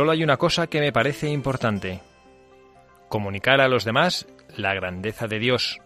[0.00, 2.00] Solo hay una cosa que me parece importante.
[3.10, 5.78] Comunicar a los demás la grandeza de Dios.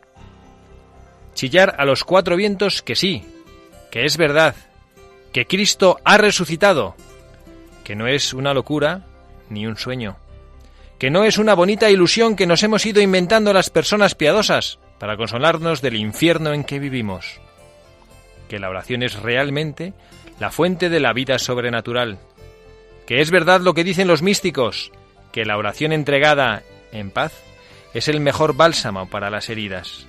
[1.34, 3.24] Chillar a los cuatro vientos que sí,
[3.90, 4.54] que es verdad,
[5.32, 6.94] que Cristo ha resucitado,
[7.82, 9.04] que no es una locura
[9.50, 10.16] ni un sueño,
[11.00, 15.16] que no es una bonita ilusión que nos hemos ido inventando las personas piadosas para
[15.16, 17.40] consolarnos del infierno en que vivimos,
[18.48, 19.92] que la oración es realmente
[20.38, 22.20] la fuente de la vida sobrenatural,
[23.06, 24.92] que es verdad lo que dicen los místicos,
[25.32, 27.32] que la oración entregada en paz
[27.92, 30.06] es el mejor bálsamo para las heridas.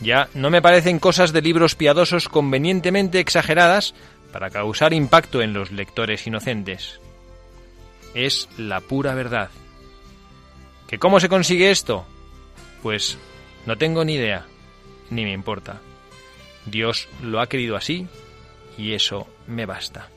[0.00, 3.94] Ya no me parecen cosas de libros piadosos convenientemente exageradas
[4.32, 7.00] para causar impacto en los lectores inocentes.
[8.14, 9.50] Es la pura verdad.
[10.88, 12.06] ¿Que cómo se consigue esto?
[12.82, 13.18] Pues
[13.66, 14.46] no tengo ni idea,
[15.10, 15.80] ni me importa.
[16.64, 18.08] Dios lo ha querido así
[18.78, 20.08] y eso me basta.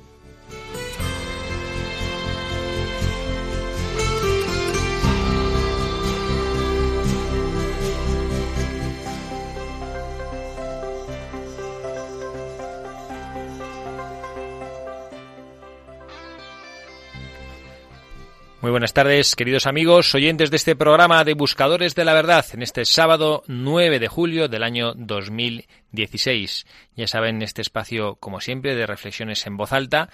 [18.63, 22.61] Muy buenas tardes, queridos amigos, oyentes de este programa de Buscadores de la Verdad, en
[22.61, 26.65] este sábado 9 de julio del año 2016.
[26.95, 30.09] Ya saben, este espacio, como siempre, de reflexiones en voz alta.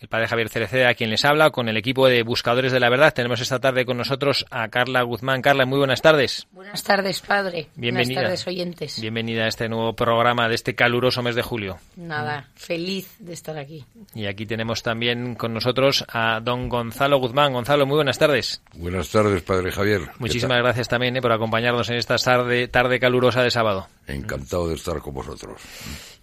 [0.00, 2.88] El padre Javier Cereceda, a quien les habla, con el equipo de Buscadores de la
[2.88, 3.12] Verdad.
[3.12, 5.42] Tenemos esta tarde con nosotros a Carla Guzmán.
[5.42, 6.46] Carla, muy buenas tardes.
[6.52, 7.68] Buenas tardes, padre.
[7.76, 8.22] Bienvenida.
[8.22, 8.98] Buenas tardes, oyentes.
[8.98, 11.76] Bienvenida a este nuevo programa de este caluroso mes de julio.
[11.96, 13.84] Nada, feliz de estar aquí.
[14.14, 17.52] Y aquí tenemos también con nosotros a don Gonzalo Guzmán.
[17.52, 18.62] Gonzalo, muy buenas tardes.
[18.72, 20.00] Buenas tardes, padre Javier.
[20.00, 23.86] ¿Qué Muchísimas gracias también eh, por acompañarnos en esta tarde, tarde calurosa de sábado.
[24.06, 25.60] Encantado de estar con vosotros.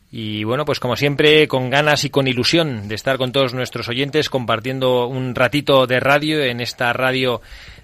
[0.10, 3.90] Y bueno, pues como siempre, con ganas y con ilusión de estar con todos nuestros
[3.90, 7.42] oyentes compartiendo un ratito de radio en esta radio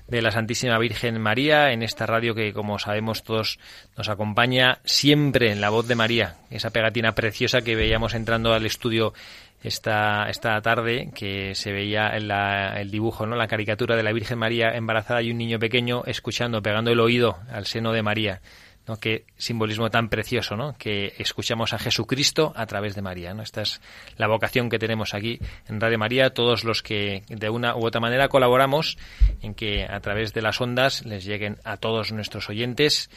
[0.08, 3.60] de la Santísima Virgen María, en esta radio que, como sabemos todos,
[3.98, 8.66] nos acompaña siempre en la voz de María, esa pegatina preciosa que veíamos entrando al
[8.66, 9.14] estudio
[9.62, 13.36] esta, esta tarde, que se veía en la, el dibujo, ¿no?
[13.36, 17.38] la caricatura de la Virgen María embarazada y un niño pequeño escuchando, pegando el oído
[17.52, 18.42] al seno de María.
[18.88, 18.98] ¿No?
[18.98, 20.78] Qué simbolismo tan precioso, ¿no?
[20.78, 23.44] Que escuchamos a Jesucristo a través de María, ¿no?
[23.44, 23.82] Esta es
[24.18, 28.02] la vocación que tenemos aquí en Radio María, todos los que de una u otra
[28.02, 28.98] manera colaboramos
[29.42, 33.10] en que a través de las ondas les lleguen a todos nuestros oyentes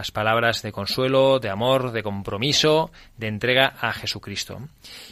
[0.00, 4.58] las palabras de consuelo, de amor, de compromiso, de entrega a Jesucristo.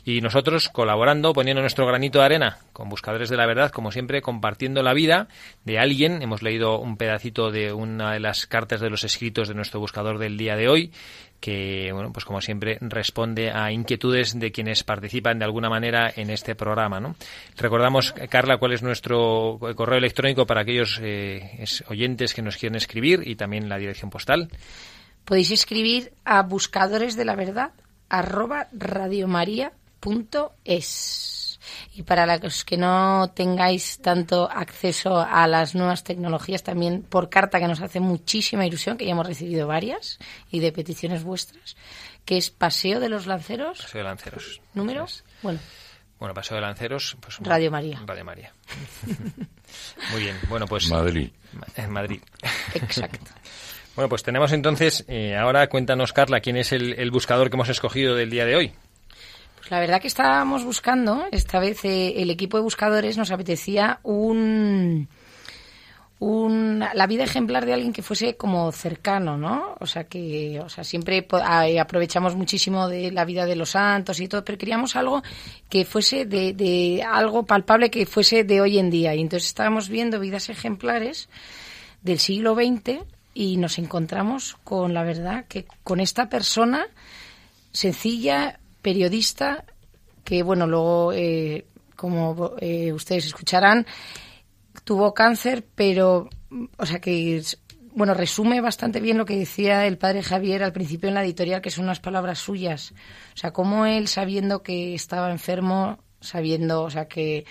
[0.03, 4.23] Y nosotros colaborando, poniendo nuestro granito de arena con Buscadores de la Verdad, como siempre,
[4.23, 5.29] compartiendo la vida
[5.67, 6.23] de alguien.
[6.23, 10.17] Hemos leído un pedacito de una de las cartas de los escritos de nuestro buscador
[10.17, 10.91] del día de hoy
[11.41, 16.31] que, bueno, pues como siempre responde a inquietudes de quienes participan de alguna manera en
[16.31, 17.15] este programa, ¿no?
[17.57, 22.77] Recordamos, Carla, cuál es nuestro correo electrónico para aquellos eh, es- oyentes que nos quieren
[22.77, 24.49] escribir y también la dirección postal.
[25.25, 27.71] Podéis escribir a buscadores de la verdad
[28.09, 31.38] arroba radiomaria.es.
[31.99, 37.59] Y para los que no tengáis tanto acceso a las nuevas tecnologías, también por carta,
[37.59, 41.77] que nos hace muchísima ilusión, que ya hemos recibido varias y de peticiones vuestras,
[42.25, 44.61] que es Paseo de los Lanceros, Paseo de Lanceros.
[44.75, 45.07] número,
[45.43, 45.59] bueno,
[46.21, 47.17] Bueno, Paseo de Lanceros.
[47.21, 48.01] Pues, Radio María.
[48.07, 48.53] Radio María.
[50.13, 50.37] Muy bien.
[50.49, 50.89] Bueno, pues.
[50.89, 51.33] Madrid.
[51.75, 52.21] En Madrid.
[52.75, 53.33] exacto.
[53.97, 57.69] Bueno, pues tenemos entonces, eh, ahora cuéntanos, Carla, quién es el, el buscador que hemos
[57.69, 58.73] escogido del día de hoy.
[59.71, 65.09] La verdad que estábamos buscando, esta vez eh, el equipo de buscadores nos apetecía un,
[66.21, 69.77] una, la vida ejemplar de alguien que fuese como cercano, ¿no?
[69.79, 71.27] O sea, que o sea, siempre
[71.79, 75.23] aprovechamos muchísimo de la vida de los santos y todo, pero queríamos algo
[75.69, 79.15] que fuese de, de algo palpable que fuese de hoy en día.
[79.15, 81.29] Y entonces estábamos viendo vidas ejemplares
[82.03, 83.05] del siglo XX
[83.35, 86.87] y nos encontramos con la verdad que con esta persona
[87.71, 89.65] sencilla, periodista,
[90.25, 91.67] que bueno, luego, eh,
[91.97, 93.87] como eh, ustedes escucharán,
[94.85, 96.29] tuvo cáncer, pero,
[96.77, 97.43] o sea que,
[97.95, 101.61] bueno, resume bastante bien lo que decía el padre Javier al principio en la editorial,
[101.61, 102.93] que son unas palabras suyas.
[103.35, 107.45] O sea, como él, sabiendo que estaba enfermo, sabiendo, o sea, que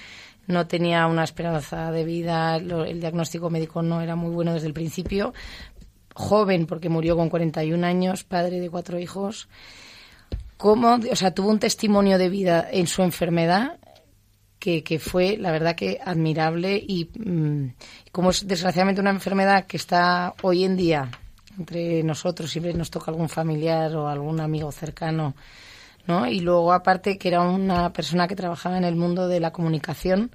[0.47, 4.73] no tenía una esperanza de vida, el diagnóstico médico no era muy bueno desde el
[4.73, 5.33] principio,
[6.13, 9.49] joven, porque murió con 41 años, padre de cuatro hijos,
[10.57, 13.79] cómo, o sea, tuvo un testimonio de vida en su enfermedad
[14.59, 17.73] que, que fue, la verdad, que admirable y mm,
[18.11, 21.09] como es desgraciadamente una enfermedad que está hoy en día
[21.57, 25.35] entre nosotros, siempre nos toca algún familiar o algún amigo cercano,
[26.05, 26.27] ¿no?
[26.27, 30.31] Y luego, aparte, que era una persona que trabajaba en el mundo de la comunicación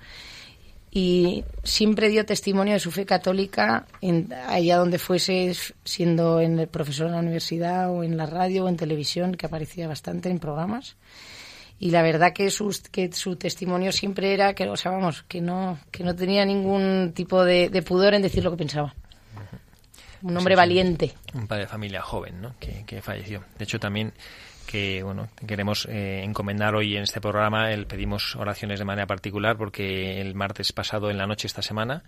[0.95, 6.69] y siempre dio testimonio de su fe católica en, allá donde fuese, siendo en el
[6.69, 10.39] profesor en la universidad o en la radio o en televisión, que aparecía bastante en
[10.39, 10.97] programas.
[11.81, 15.41] Y la verdad que, sus, que su testimonio siempre era que, o sea, vamos, que
[15.41, 18.95] no, que no tenía ningún tipo de, de pudor en decir lo que pensaba.
[20.21, 21.15] Un hombre valiente.
[21.33, 22.55] un padre de familia joven, ¿no?
[22.61, 23.43] Que, que falleció.
[23.59, 24.13] De hecho, también
[24.73, 29.59] que bueno queremos eh, encomendar hoy en este programa el pedimos oraciones de manera particular
[29.59, 32.03] porque el martes pasado en la noche esta semana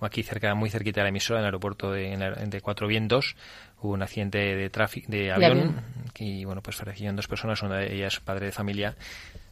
[0.00, 3.34] aquí cerca muy cerquita de la emisora en el aeropuerto de, el- de Cuatro Vientos
[3.80, 5.84] hubo un accidente de tráfico de avión, avión.
[6.18, 8.94] y bueno pues fallecieron dos personas una de ellas padre de familia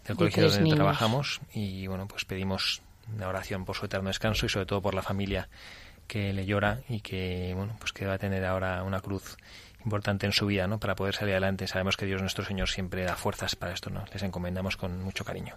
[0.06, 0.76] del colegio donde niños.
[0.76, 2.80] trabajamos y bueno pues pedimos
[3.16, 5.48] una oración por su eterno descanso y sobre todo por la familia
[6.06, 9.36] que le llora y que bueno pues que va a tener ahora una cruz
[9.84, 10.78] importante en su vida ¿no?
[10.78, 11.66] para poder salir adelante.
[11.66, 15.24] Sabemos que Dios nuestro Señor siempre da fuerzas para esto no les encomendamos con mucho
[15.24, 15.54] cariño.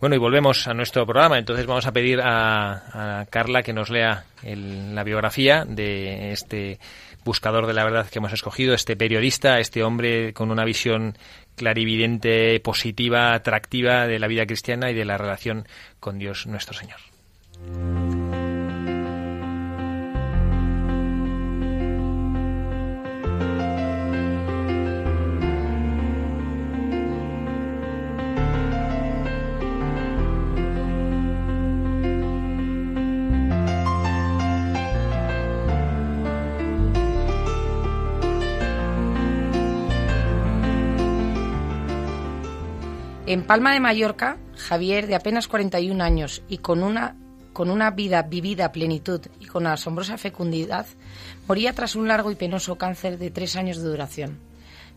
[0.00, 1.38] Bueno y volvemos a nuestro programa.
[1.38, 6.78] Entonces vamos a pedir a, Carla que nos lea el- la biografía de este
[7.24, 11.16] buscador de la verdad que hemos escogido este periodista este hombre con una visión
[11.54, 15.68] clarividente positiva atractiva de la vida cristiana y de la relación
[16.00, 16.98] con Dios nuestro Señor
[43.32, 47.16] En Palma de Mallorca, Javier, de apenas 41 años y con una,
[47.54, 50.84] con una vida vivida a plenitud y con asombrosa fecundidad,
[51.48, 54.38] moría tras un largo y penoso cáncer de tres años de duración.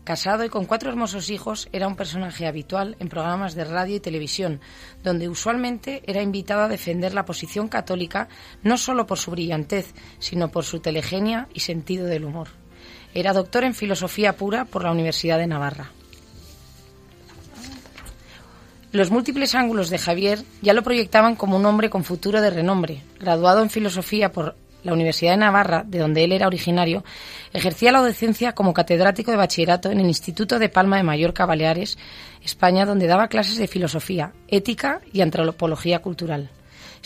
[0.04, 4.00] Casado y con cuatro hermosos hijos, era un personaje habitual en programas de radio y
[4.00, 4.60] televisión,
[5.02, 8.28] donde usualmente era invitado a defender la posición católica
[8.62, 12.48] no solo por su brillantez, sino por su telegenia y sentido del humor.
[13.14, 15.92] Era doctor en filosofía pura por la Universidad de Navarra.
[18.96, 23.02] Los múltiples ángulos de Javier ya lo proyectaban como un hombre con futuro de renombre.
[23.20, 27.04] Graduado en filosofía por la Universidad de Navarra, de donde él era originario,
[27.52, 31.98] ejercía la docencia como catedrático de bachillerato en el Instituto de Palma de Mallorca, Baleares,
[32.42, 36.48] España, donde daba clases de filosofía, ética y antropología cultural.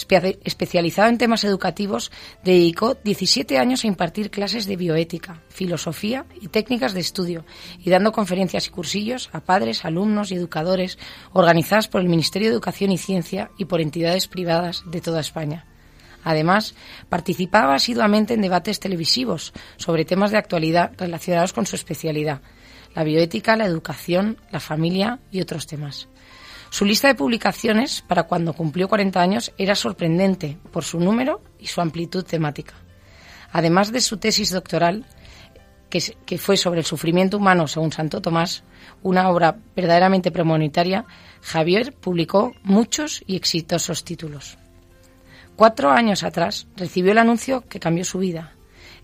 [0.07, 2.11] Espe- Especializado en temas educativos,
[2.45, 7.45] dedicó 17 años a impartir clases de bioética, filosofía y técnicas de estudio,
[7.79, 10.99] y dando conferencias y cursillos a padres, alumnos y educadores
[11.33, 15.67] organizadas por el Ministerio de Educación y Ciencia y por entidades privadas de toda España.
[16.23, 16.75] Además,
[17.09, 22.43] participaba asiduamente en debates televisivos sobre temas de actualidad relacionados con su especialidad,
[22.95, 26.09] la bioética, la educación, la familia y otros temas.
[26.71, 31.67] Su lista de publicaciones para cuando cumplió 40 años era sorprendente por su número y
[31.67, 32.75] su amplitud temática.
[33.53, 35.05] Además de su tesis doctoral,
[35.91, 38.63] que, fue sobre el sufrimiento humano según Santo Tomás,
[39.03, 41.05] una obra verdaderamente premonitoria,
[41.43, 44.57] Javier publicó muchos y exitosos títulos.
[45.57, 48.53] Cuatro años atrás recibió el anuncio que cambió su vida.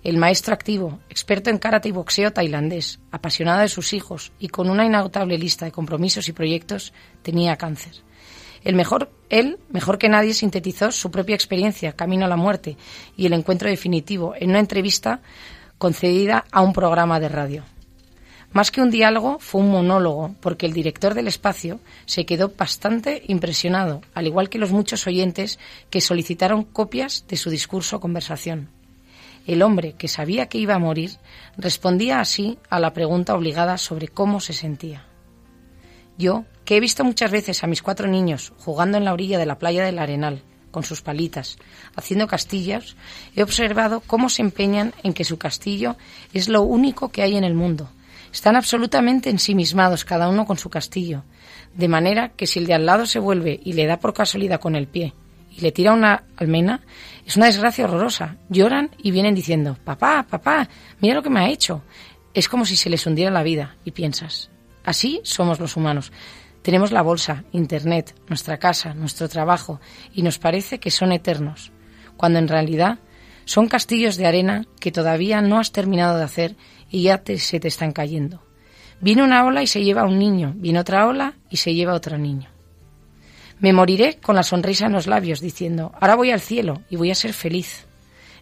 [0.03, 4.71] El maestro activo, experto en karate y boxeo tailandés, apasionado de sus hijos y con
[4.71, 7.93] una inagotable lista de compromisos y proyectos, tenía cáncer.
[8.63, 12.77] El mejor, él, mejor que nadie, sintetizó su propia experiencia, camino a la muerte,
[13.17, 15.21] y el encuentro definitivo en una entrevista
[15.79, 17.65] concedida a un programa de radio.
[18.53, 23.23] Más que un diálogo, fue un monólogo, porque el director del espacio se quedó bastante
[23.29, 25.59] impresionado, al igual que los muchos oyentes
[25.91, 28.71] que solicitaron copias de su discurso o conversación.
[29.47, 31.13] El hombre, que sabía que iba a morir,
[31.57, 35.07] respondía así a la pregunta obligada sobre cómo se sentía.
[36.19, 39.47] Yo, que he visto muchas veces a mis cuatro niños jugando en la orilla de
[39.47, 41.59] la playa del Arenal, con sus palitas,
[41.95, 42.97] haciendo castillos,
[43.37, 45.97] he observado cómo se empeñan en que su castillo
[46.33, 47.89] es lo único que hay en el mundo.
[48.33, 51.23] Están absolutamente ensimismados cada uno con su castillo,
[51.73, 54.61] de manera que si el de al lado se vuelve y le da por casualidad
[54.61, 55.15] con el pie
[55.57, 56.83] y le tira una almena,
[57.25, 58.37] es una desgracia horrorosa.
[58.49, 60.69] Lloran y vienen diciendo, papá, papá,
[61.01, 61.83] mira lo que me ha hecho.
[62.35, 64.51] Es como si se les hundiera la vida y piensas,
[64.85, 66.13] así somos los humanos.
[66.61, 69.81] Tenemos la bolsa, Internet, nuestra casa, nuestro trabajo,
[70.13, 71.73] y nos parece que son eternos,
[72.17, 72.99] cuando en realidad
[73.45, 76.57] son castillos de arena que todavía no has terminado de hacer
[76.91, 78.43] y ya te, se te están cayendo.
[79.01, 81.93] Viene una ola y se lleva a un niño, viene otra ola y se lleva
[81.93, 82.56] a otro niño.
[83.59, 87.11] Me moriré con la sonrisa en los labios, diciendo, ahora voy al cielo y voy
[87.11, 87.87] a ser feliz.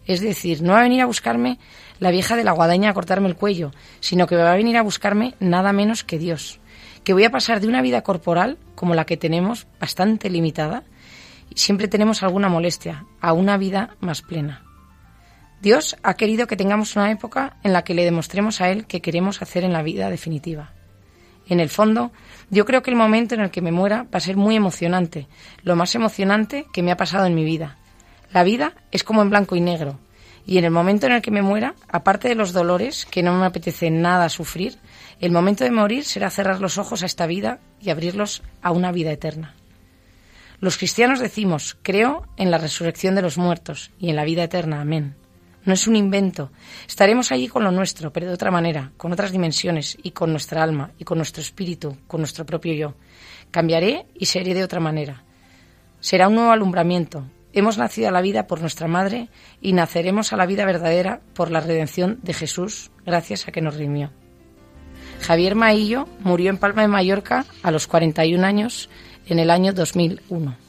[0.05, 1.57] Es decir, no va a venir a buscarme
[1.99, 4.83] la vieja de la guadaña a cortarme el cuello, sino que va a venir a
[4.83, 6.59] buscarme nada menos que Dios.
[7.03, 10.83] Que voy a pasar de una vida corporal, como la que tenemos, bastante limitada,
[11.49, 14.63] y siempre tenemos alguna molestia, a una vida más plena.
[15.61, 19.01] Dios ha querido que tengamos una época en la que le demostremos a Él que
[19.01, 20.74] queremos hacer en la vida definitiva.
[21.47, 22.11] En el fondo,
[22.49, 25.27] yo creo que el momento en el que me muera va a ser muy emocionante,
[25.63, 27.77] lo más emocionante que me ha pasado en mi vida.
[28.31, 29.99] La vida es como en blanco y negro,
[30.45, 33.33] y en el momento en el que me muera, aparte de los dolores, que no
[33.33, 34.77] me apetece nada sufrir,
[35.19, 38.91] el momento de morir será cerrar los ojos a esta vida y abrirlos a una
[38.91, 39.55] vida eterna.
[40.59, 44.81] Los cristianos decimos, creo en la resurrección de los muertos y en la vida eterna.
[44.81, 45.15] Amén
[45.65, 46.51] no es un invento.
[46.87, 50.63] Estaremos allí con lo nuestro, pero de otra manera, con otras dimensiones y con nuestra
[50.63, 52.93] alma y con nuestro espíritu, con nuestro propio yo.
[53.51, 55.23] Cambiaré y seré de otra manera.
[55.99, 57.25] Será un nuevo alumbramiento.
[57.53, 59.29] Hemos nacido a la vida por nuestra madre
[59.61, 63.75] y naceremos a la vida verdadera por la redención de Jesús, gracias a que nos
[63.75, 64.11] redimió.
[65.21, 68.89] Javier Maillo murió en Palma de Mallorca a los 41 años
[69.27, 70.64] en el año 2001.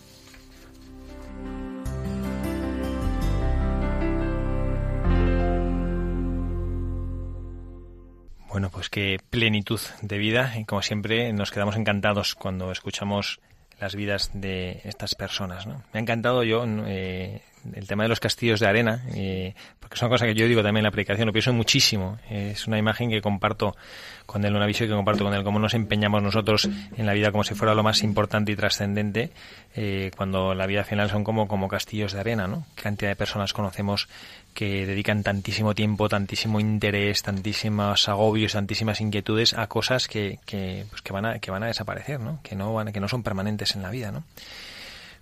[8.56, 13.38] Bueno, pues qué plenitud de vida como siempre nos quedamos encantados cuando escuchamos
[13.78, 15.66] las vidas de estas personas.
[15.66, 15.82] ¿no?
[15.92, 17.42] Me ha encantado yo eh,
[17.74, 20.62] el tema de los castillos de arena, eh, porque es una cosa que yo digo
[20.62, 22.18] también en la predicación, lo pienso muchísimo.
[22.30, 23.76] Es una imagen que comparto
[24.24, 27.30] con él, una visión que comparto con él, cómo nos empeñamos nosotros en la vida
[27.32, 29.32] como si fuera lo más importante y trascendente,
[29.74, 32.66] eh, cuando la vida final son como, como castillos de arena, ¿no?
[32.74, 34.08] ¿Qué cantidad de personas conocemos
[34.56, 41.02] que dedican tantísimo tiempo, tantísimo interés, tantísimos agobios, tantísimas inquietudes a cosas que, que, pues
[41.02, 42.40] que, van, a, que van a desaparecer, ¿no?
[42.42, 44.24] Que, no van, que no son permanentes en la vida, ¿no?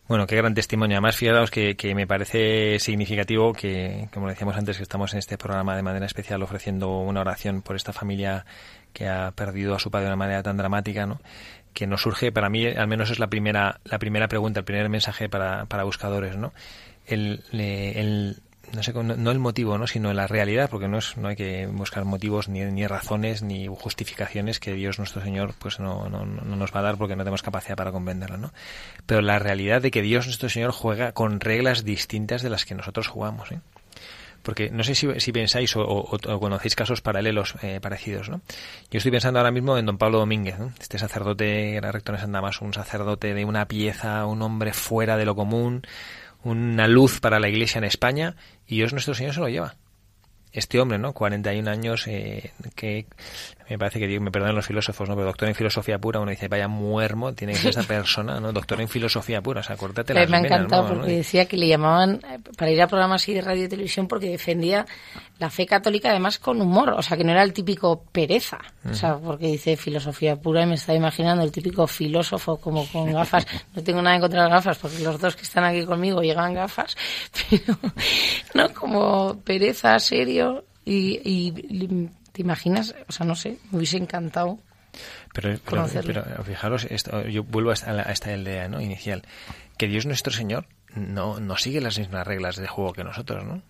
[0.07, 0.99] Bueno, qué gran testimonio.
[0.99, 5.37] Además, fijaos que, que me parece significativo que, como decíamos antes, que estamos en este
[5.37, 8.47] programa de manera especial ofreciendo una oración por esta familia
[8.93, 11.21] que ha perdido a su padre de una manera tan dramática, ¿no?
[11.73, 14.88] Que nos surge, para mí, al menos es la primera, la primera pregunta, el primer
[14.88, 16.53] mensaje para, para buscadores, ¿no?
[17.07, 18.38] El, el,
[18.75, 19.87] no sé, no el motivo, ¿no?
[19.87, 23.66] sino la realidad, porque no es, no hay que buscar motivos ni, ni razones ni
[23.69, 27.23] justificaciones que Dios nuestro Señor pues no, no, no, nos va a dar porque no
[27.23, 28.52] tenemos capacidad para comprenderlo, ¿no?
[29.07, 32.75] Pero la realidad de que Dios nuestro Señor juega con reglas distintas de las que
[32.75, 33.61] nosotros jugamos, ¿eh?
[34.43, 38.43] Porque no sé si, si pensáis o, o, conocéis casos paralelos eh, parecidos, ¿no?
[38.90, 40.71] Yo estoy pensando ahora mismo en don Pablo Domínguez, ¿no?
[40.78, 45.16] este sacerdote, era rector de San Damas, un sacerdote de una pieza, un hombre fuera
[45.16, 45.83] de lo común,
[46.44, 48.36] una luz para la Iglesia en España
[48.66, 49.74] y Dios nuestro Señor se lo lleva.
[50.52, 51.12] Este hombre, ¿no?
[51.12, 53.06] 41 años, eh, que
[53.68, 55.14] me parece que me perdonen los filósofos, ¿no?
[55.14, 58.52] Pero doctor en filosofía pura, uno dice, vaya muermo, tiene que ser esa persona, ¿no?
[58.52, 61.16] Doctor en filosofía pura, o sea, las Me ha encantado porque ¿no?
[61.16, 64.28] decía que le llamaban eh, para ir a programas así de radio y televisión porque
[64.28, 64.87] defendía
[65.38, 68.94] la fe católica además con humor, o sea, que no era el típico pereza, o
[68.94, 73.47] sea, porque dice filosofía pura y me está imaginando el típico filósofo como con gafas.
[73.75, 76.23] No tengo nada en contra de las gafas porque los dos que están aquí conmigo
[76.23, 76.97] llevan gafas,
[77.50, 77.78] pero
[78.54, 84.59] no como pereza, serio y, y te imaginas, o sea, no sé, me hubiese encantado.
[85.33, 85.87] Pero, pero,
[86.45, 88.81] fijaros, esto, yo vuelvo a esta, a esta idea ¿no?
[88.81, 89.23] inicial,
[89.79, 93.62] que Dios nuestro Señor no, no sigue las mismas reglas de juego que nosotros, ¿no?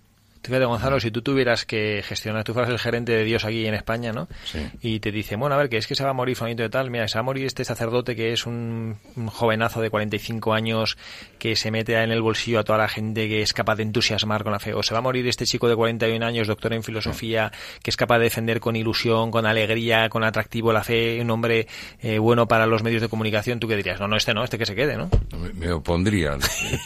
[0.45, 3.75] Fíjate, Gonzalo, si tú tuvieras que gestionar, tú fueras el gerente de Dios aquí en
[3.75, 4.29] España, ¿no?
[4.45, 4.59] Sí.
[4.83, 6.69] Y te dice, bueno, a ver, que es que se va a morir Fulanito de
[6.69, 10.53] tal, mira, se va a morir este sacerdote que es un, un jovenazo de 45
[10.53, 10.99] años
[11.39, 14.43] que se mete en el bolsillo a toda la gente que es capaz de entusiasmar
[14.43, 16.83] con la fe, o se va a morir este chico de 41 años, doctor en
[16.83, 21.31] filosofía, que es capaz de defender con ilusión, con alegría, con atractivo la fe, un
[21.31, 21.67] hombre
[22.03, 24.01] eh, bueno para los medios de comunicación, ¿tú qué dirías?
[24.01, 25.11] No, no, este no, este que se quede, ¿no?
[25.39, 26.37] Me, me opondría,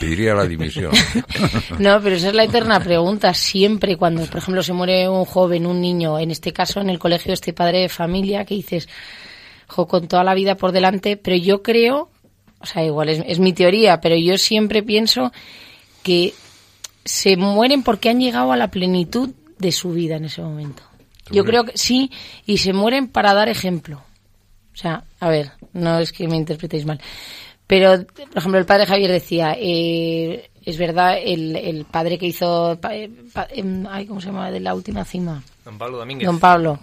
[0.01, 0.93] pediría la dimisión.
[1.79, 3.33] No, pero esa es la eterna pregunta.
[3.49, 6.99] Siempre cuando, por ejemplo, se muere un joven, un niño, en este caso en el
[6.99, 8.89] colegio, este padre de familia, que dices,
[9.67, 12.11] jo, con toda la vida por delante, pero yo creo,
[12.61, 15.33] o sea, igual es, es mi teoría, pero yo siempre pienso
[16.03, 16.35] que
[17.05, 20.83] se mueren porque han llegado a la plenitud de su vida en ese momento.
[21.31, 22.11] Yo creo que sí,
[22.47, 24.03] y se mueren para dar ejemplo.
[24.73, 27.01] O sea, a ver, no es que me interpretéis mal.
[27.67, 32.79] Pero, por ejemplo, el padre Javier decía, eh, es verdad, el, el padre que hizo,
[32.81, 34.51] pa- eh, pa- em, ay, ¿cómo se llama?
[34.51, 35.43] De la última cima.
[35.65, 36.27] Don Pablo Domínguez.
[36.27, 36.79] Don Pablo.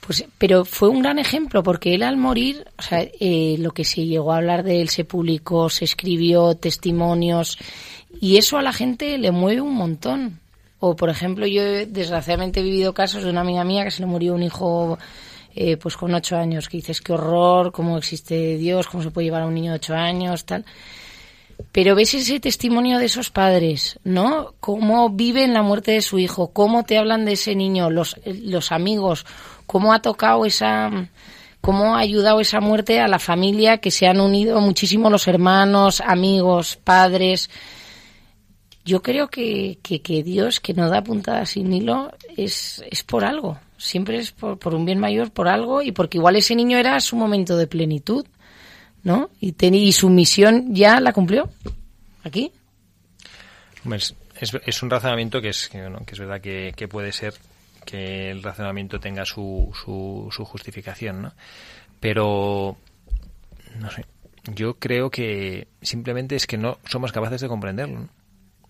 [0.00, 3.84] Pues, pero fue un gran ejemplo porque él al morir, o sea, eh, lo que
[3.84, 7.56] se llegó a hablar de él se publicó, se escribió, testimonios,
[8.20, 10.40] y eso a la gente le mueve un montón.
[10.80, 14.00] O, por ejemplo, yo he, desgraciadamente he vivido casos de una amiga mía que se
[14.00, 14.98] le murió un hijo
[15.54, 19.26] eh, pues con ocho años, que dices, qué horror, cómo existe Dios, cómo se puede
[19.26, 20.64] llevar a un niño de ocho años, tal.
[21.72, 24.54] Pero ves ese testimonio de esos padres, ¿no?
[24.60, 28.72] Cómo viven la muerte de su hijo, cómo te hablan de ese niño, los, los
[28.72, 29.24] amigos,
[29.66, 31.08] cómo ha tocado esa,
[31.62, 36.02] cómo ha ayudado esa muerte a la familia, que se han unido muchísimo los hermanos,
[36.02, 37.48] amigos, padres.
[38.84, 43.24] Yo creo que, que, que Dios, que no da puntada sin hilo, es, es por
[43.24, 43.58] algo.
[43.78, 47.00] Siempre es por, por un bien mayor, por algo, y porque igual ese niño era
[47.00, 48.26] su momento de plenitud,
[49.04, 49.30] ¿no?
[49.40, 51.50] Y, ten- y su misión ya la cumplió.
[52.24, 52.52] Aquí.
[53.84, 55.78] Hombre, Es, es, es un razonamiento que es, que,
[56.12, 57.34] es verdad que, que puede ser
[57.84, 61.32] que el razonamiento tenga su, su, su justificación, ¿no?
[61.98, 62.76] Pero,
[63.78, 64.04] no sé,
[64.54, 68.08] yo creo que simplemente es que no somos capaces de comprenderlo, ¿no?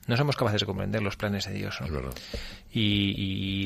[0.08, 1.86] No somos capaces de comprender los planes de Dios, ¿no?
[1.86, 2.12] Es verdad.
[2.72, 3.14] Y,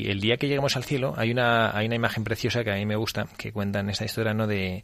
[0.05, 2.75] y el día que lleguemos al cielo, hay una, hay una imagen preciosa que a
[2.75, 4.45] mí me gusta, que cuentan esta historia, ¿no?
[4.45, 4.83] De,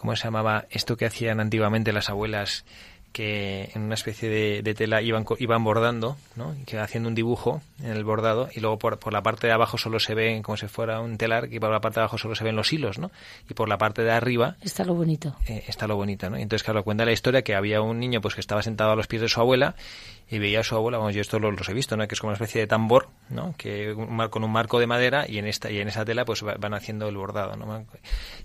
[0.00, 0.64] ¿cómo se llamaba?
[0.70, 2.64] Esto que hacían antiguamente las abuelas,
[3.12, 6.54] que en una especie de, de tela iban, iban bordando, ¿no?
[6.54, 9.52] Y que haciendo un dibujo en el bordado, y luego por, por la parte de
[9.52, 12.18] abajo solo se ve, como si fuera un telar, y por la parte de abajo
[12.18, 13.10] solo se ven los hilos, ¿no?
[13.48, 15.34] Y por la parte de arriba Está lo bonito.
[15.48, 16.38] eh, está lo bonito, ¿no?
[16.38, 18.96] Y entonces, claro, cuenta la historia que había un niño pues que estaba sentado a
[18.96, 19.74] los pies de su abuela
[20.30, 22.06] y veía a su abuela, vamos, yo esto lo- los he visto, ¿no?
[22.06, 23.56] Que es como una especie de tambor, ¿no?
[23.58, 26.46] Que un con un marco de madera y en esta y en esa tela pues
[26.46, 27.84] va- van haciendo el bordado, ¿no?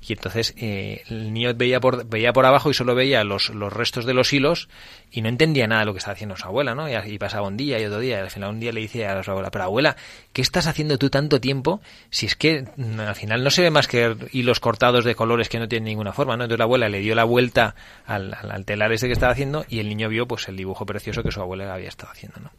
[0.07, 3.73] Y entonces eh, el niño veía por veía por abajo y solo veía los, los
[3.73, 4.69] restos de los hilos
[5.11, 6.87] y no entendía nada de lo que estaba haciendo su abuela, ¿no?
[6.89, 9.23] Y, pasaba un día y otro día y al final un día le dice a
[9.23, 9.95] su abuela, pero abuela,
[10.33, 13.71] ¿qué estás haciendo tú tanto tiempo si es que mm, al final no se ve
[13.71, 16.43] más que hilos cortados de colores que no tienen ninguna forma, ¿no?
[16.43, 19.65] Entonces la abuela le dio la vuelta al, al, al telar ese que estaba haciendo
[19.69, 22.51] y el niño vio pues el dibujo precioso que su abuela había estado haciendo, ¿no?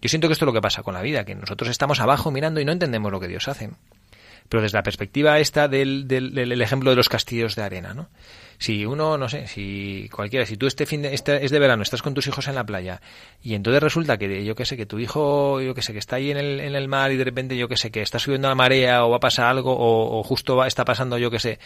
[0.00, 2.30] Yo siento que esto es lo que pasa con la vida, que nosotros estamos abajo
[2.30, 3.70] mirando y no entendemos lo que Dios hace.
[4.48, 8.08] Pero desde la perspectiva esta del, del, del ejemplo de los castillos de arena, ¿no?
[8.58, 11.82] Si uno, no sé, si cualquiera, si tú este fin de, este es de verano,
[11.82, 13.02] estás con tus hijos en la playa
[13.42, 16.16] y entonces resulta que, yo que sé, que tu hijo, yo que sé, que está
[16.16, 18.48] ahí en el, en el mar y de repente, yo que sé, que está subiendo
[18.48, 21.38] la marea o va a pasar algo o, o justo va, está pasando, yo que
[21.38, 21.58] sé,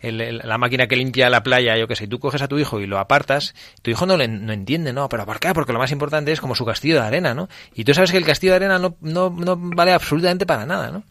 [0.00, 2.58] el- la máquina que limpia la playa, yo que sé, y tú coges a tu
[2.58, 5.06] hijo y lo apartas, tu hijo no, le, no entiende, ¿no?
[5.10, 5.52] ¿Pero qué?
[5.52, 7.50] Porque lo más importante es como su castillo de arena, ¿no?
[7.74, 10.90] Y tú sabes que el castillo de arena no, no, no vale absolutamente para nada,
[10.90, 11.02] ¿no?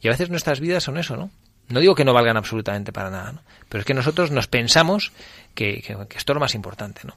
[0.00, 1.30] Y a veces nuestras vidas son eso, ¿no?
[1.68, 3.42] No digo que no valgan absolutamente para nada, ¿no?
[3.68, 5.12] Pero es que nosotros nos pensamos
[5.54, 7.14] que, que- que esto es lo más importante, ¿no?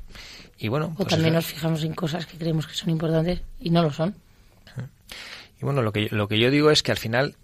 [0.58, 3.70] Y bueno, O pues también nos fijamos en cosas que creemos que son importantes y
[3.70, 4.16] no lo son.
[5.62, 7.36] Y bueno, lo que, lo que yo digo es que al final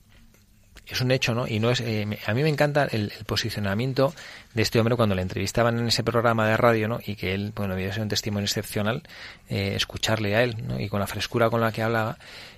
[0.87, 1.47] es un hecho, ¿no?
[1.47, 1.81] Y no es.
[1.81, 4.13] eh, a mí me encanta el, el posicionamiento
[4.53, 6.99] de este hombre cuando le entrevistaban en ese programa de radio, ¿no?
[7.05, 9.03] Y que él, bueno, había sido un testimonio excepcional,
[9.49, 10.79] eh, escucharle a él, ¿no?
[10.79, 12.17] Y con la frescura con la que hablaba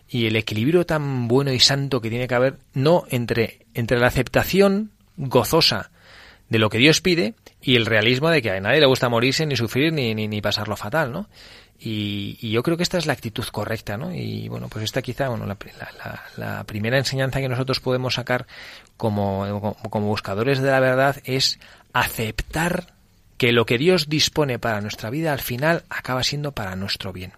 [0.10, 4.08] y el equilibrio tan bueno y santo que tiene que haber, no entre, entre la
[4.08, 5.91] aceptación gozosa
[6.50, 9.45] de lo que Dios pide y el realismo de que a nadie le gusta morirse,
[9.45, 11.30] ni sufrir, ni, ni, ni pasarlo fatal, ¿no?
[11.82, 14.13] Y, y yo creo que esta es la actitud correcta, ¿no?
[14.13, 15.58] Y bueno, pues esta quizá, bueno, la,
[16.04, 18.48] la- la- primera enseñanza que nosotros podemos sacar
[18.98, 21.60] como, como buscadores de la verdad es
[21.93, 22.93] aceptar
[23.38, 27.32] que lo que Dios dispone para nuestra vida al final acaba siendo para nuestro bien.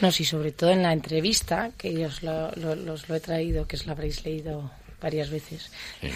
[0.00, 3.20] No, sí, sobre todo en la entrevista, que yo os lo, lo- los lo he
[3.20, 4.70] traído, que os la habréis leído
[5.00, 5.70] varias veces.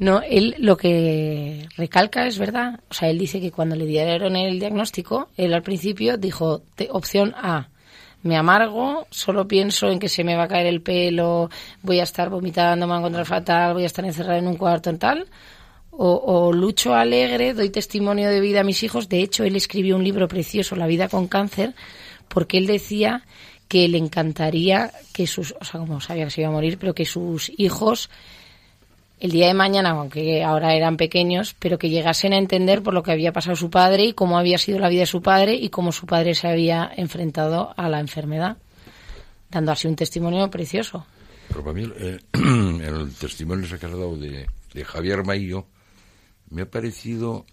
[0.00, 2.78] No, él lo que recalca es verdad.
[2.88, 6.88] O sea, él dice que cuando le dieron el diagnóstico, él al principio dijo, te-
[6.92, 7.68] opción A,
[8.22, 11.50] me amargo, solo pienso en que se me va a caer el pelo,
[11.82, 14.56] voy a estar vomitando, me voy a encontrar fatal, voy a estar encerrada en un
[14.56, 15.26] cuarto en tal.
[15.90, 19.08] O, o lucho alegre, doy testimonio de vida a mis hijos.
[19.08, 21.74] De hecho, él escribió un libro precioso, La vida con cáncer,
[22.28, 23.24] porque él decía
[23.68, 26.94] que le encantaría que sus, o sea, como sabía que se iba a morir, pero
[26.94, 28.08] que sus hijos
[29.20, 33.02] el día de mañana, aunque ahora eran pequeños, pero que llegasen a entender por lo
[33.02, 35.70] que había pasado su padre y cómo había sido la vida de su padre y
[35.70, 38.58] cómo su padre se había enfrentado a la enfermedad.
[39.50, 41.06] dando así un testimonio precioso.
[41.48, 45.66] Pero eh, el testimonio que has dado de, de Javier Maillo,
[46.50, 47.44] me ha parecido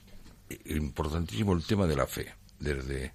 [0.65, 2.27] importantísimo el tema de la fe.
[2.59, 3.13] Desde,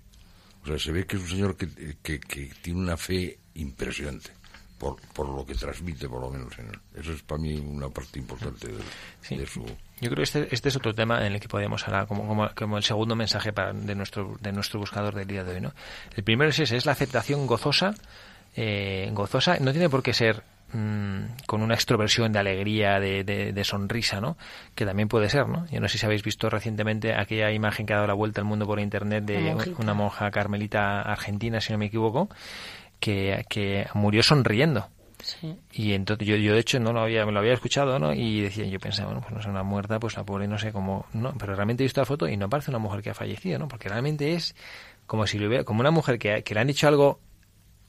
[0.62, 1.68] o sea, se ve que es un señor que,
[2.02, 4.30] que, que tiene una fe impresionante.
[4.78, 6.58] Por, por lo que transmite, por lo menos.
[6.58, 6.78] En él.
[6.94, 8.78] Eso es para mí una parte importante de,
[9.20, 9.36] Sí.
[9.36, 9.62] de su.
[9.62, 12.48] Yo creo que este, este es otro tema en el que podríamos hablar como, como,
[12.54, 15.60] como el segundo mensaje para, de, nuestro, de nuestro buscador del día de hoy.
[15.60, 15.74] ¿no?
[16.16, 17.94] El primero es ese, es la aceptación gozosa.
[18.56, 20.42] eh, gozosa no tiene por qué ser
[20.72, 24.36] mm, con una extroversión de alegría, de, de- de sonrisa, ¿no?
[24.74, 25.66] Que también puede ser, ¿no?
[25.68, 28.46] Yo no sé si habéis visto recientemente aquella imagen que ha dado la vuelta al
[28.46, 32.28] mundo por internet de una monja carmelita argentina, si no me equivoco,
[32.98, 34.88] que, que murió sonriendo.
[35.22, 35.54] Sí.
[35.72, 38.14] Y entonces yo, yo de hecho no lo había, me lo había escuchado, ¿no?
[38.14, 40.72] Y decía, yo pensaba, bueno, pues no es una muerta, pues la pobre no sé
[40.72, 43.14] cómo, no, pero realmente he visto la foto y no parece una mujer que ha
[43.14, 43.68] fallecido, ¿no?
[43.68, 44.54] Porque realmente es
[45.06, 47.20] como si lo hubiera, como una mujer que, que le han dicho algo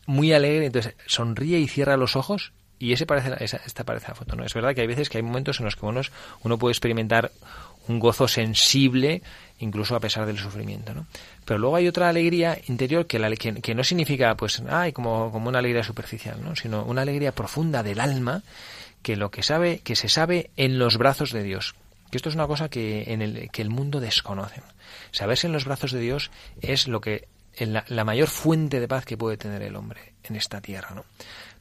[0.08, 4.16] muy alegre, entonces sonríe y cierra los ojos y ese parece, esa, esta parece la
[4.16, 4.44] foto, ¿no?
[4.44, 6.02] Es verdad que hay veces que hay momentos en los que uno,
[6.42, 7.32] uno puede experimentar
[7.88, 9.22] un gozo sensible
[9.60, 11.06] incluso a pesar del sufrimiento, ¿no?
[11.46, 15.32] Pero luego hay otra alegría interior que, la, que, que no significa, pues, ay, como,
[15.32, 16.56] como una alegría superficial, ¿no?
[16.56, 18.42] Sino una alegría profunda del alma
[19.04, 21.76] que lo que sabe, que se sabe en los brazos de Dios.
[22.10, 24.64] Que esto es una cosa que, en el, que el mundo desconoce.
[25.12, 27.28] Saberse en los brazos de Dios es lo que
[27.60, 31.06] la, la mayor fuente de paz que puede tener el hombre en esta tierra, ¿no?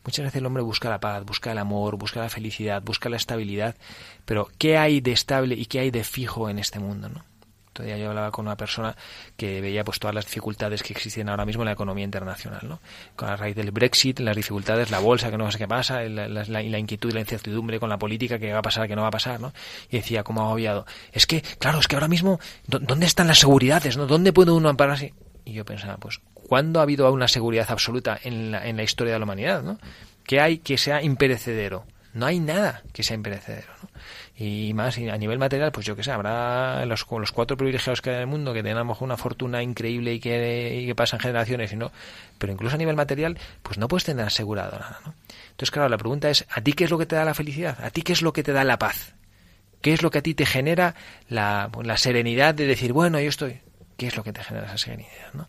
[0.04, 3.16] Muchas veces el hombre busca la paz, busca el amor, busca la felicidad, busca la
[3.16, 3.76] estabilidad,
[4.24, 7.24] pero ¿qué hay de estable y qué hay de fijo en este mundo, no?
[7.72, 8.96] Todavía yo hablaba con una persona
[9.36, 12.80] que veía pues todas las dificultades que existen ahora mismo en la economía internacional, ¿no?
[13.14, 16.26] Con la raíz del Brexit, las dificultades, la bolsa que no sé qué pasa, la,
[16.28, 19.08] la, inquietud y la incertidumbre con la política que va a pasar, que no va
[19.08, 19.52] a pasar, ¿no?
[19.88, 23.38] Y decía como agobiado, es que, claro, es que ahora mismo, ¿dó- ¿dónde están las
[23.38, 24.06] seguridades, no?
[24.06, 25.14] ¿Dónde puede uno ampararse?
[25.44, 29.12] Y yo pensaba, pues, ¿cuándo ha habido una seguridad absoluta en la, en la historia
[29.12, 29.78] de la humanidad, no?
[30.24, 31.84] ¿Qué hay que sea imperecedero?
[32.12, 33.88] No hay nada que sea imperecedero, ¿no?
[34.36, 38.10] Y más a nivel material, pues yo que sé, habrá los, los cuatro privilegiados que
[38.10, 40.92] hay en el mundo que tienen a lo mejor una fortuna increíble y que, y
[40.94, 41.92] pasan generaciones y no,
[42.36, 45.14] pero incluso a nivel material, pues no puedes tener asegurado nada, ¿no?
[45.52, 47.78] Entonces, claro, la pregunta es, ¿a ti qué es lo que te da la felicidad?
[47.80, 49.14] ¿A ti qué es lo que te da la paz?
[49.80, 50.96] ¿Qué es lo que a ti te genera
[51.28, 53.60] la, la serenidad de decir, bueno, yo estoy?
[53.96, 55.48] ¿Qué es lo que te genera esa serenidad, no?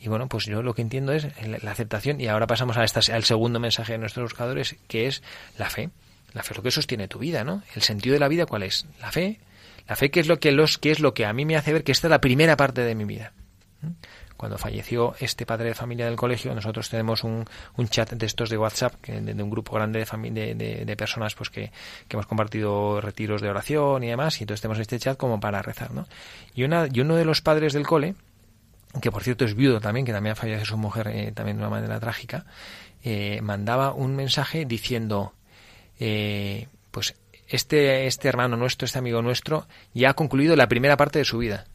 [0.00, 1.26] Y bueno, pues yo lo que entiendo es
[1.62, 5.22] la, aceptación, y ahora pasamos a esta, al segundo mensaje de nuestros buscadores, que es
[5.58, 5.90] la fe.
[6.34, 7.62] La fe es lo que sostiene tu vida, ¿no?
[7.74, 8.86] El sentido de la vida, ¿cuál es?
[9.00, 9.40] La fe.
[9.88, 11.72] La fe, que es lo que, los, que, es lo que a mí me hace
[11.72, 13.32] ver que esta es la primera parte de mi vida.
[13.80, 13.88] ¿Mm?
[14.36, 17.44] Cuando falleció este padre de familia del colegio, nosotros tenemos un,
[17.76, 20.96] un chat de estos de WhatsApp, de, de, un grupo grande de, de, de, de
[20.96, 21.72] personas pues que,
[22.06, 25.60] que, hemos compartido retiros de oración y demás, y entonces tenemos este chat como para
[25.60, 26.06] rezar, ¿no?
[26.54, 28.14] Y, una, y uno de los padres del cole,
[29.00, 31.70] que por cierto es viudo también, que también falleció su mujer eh, también de una
[31.70, 32.46] manera trágica,
[33.02, 35.34] eh, mandaba un mensaje diciendo,
[36.00, 37.14] eh, pues
[37.48, 41.38] este, este hermano nuestro, este amigo nuestro, ya ha concluido la primera parte de su
[41.38, 41.66] vida.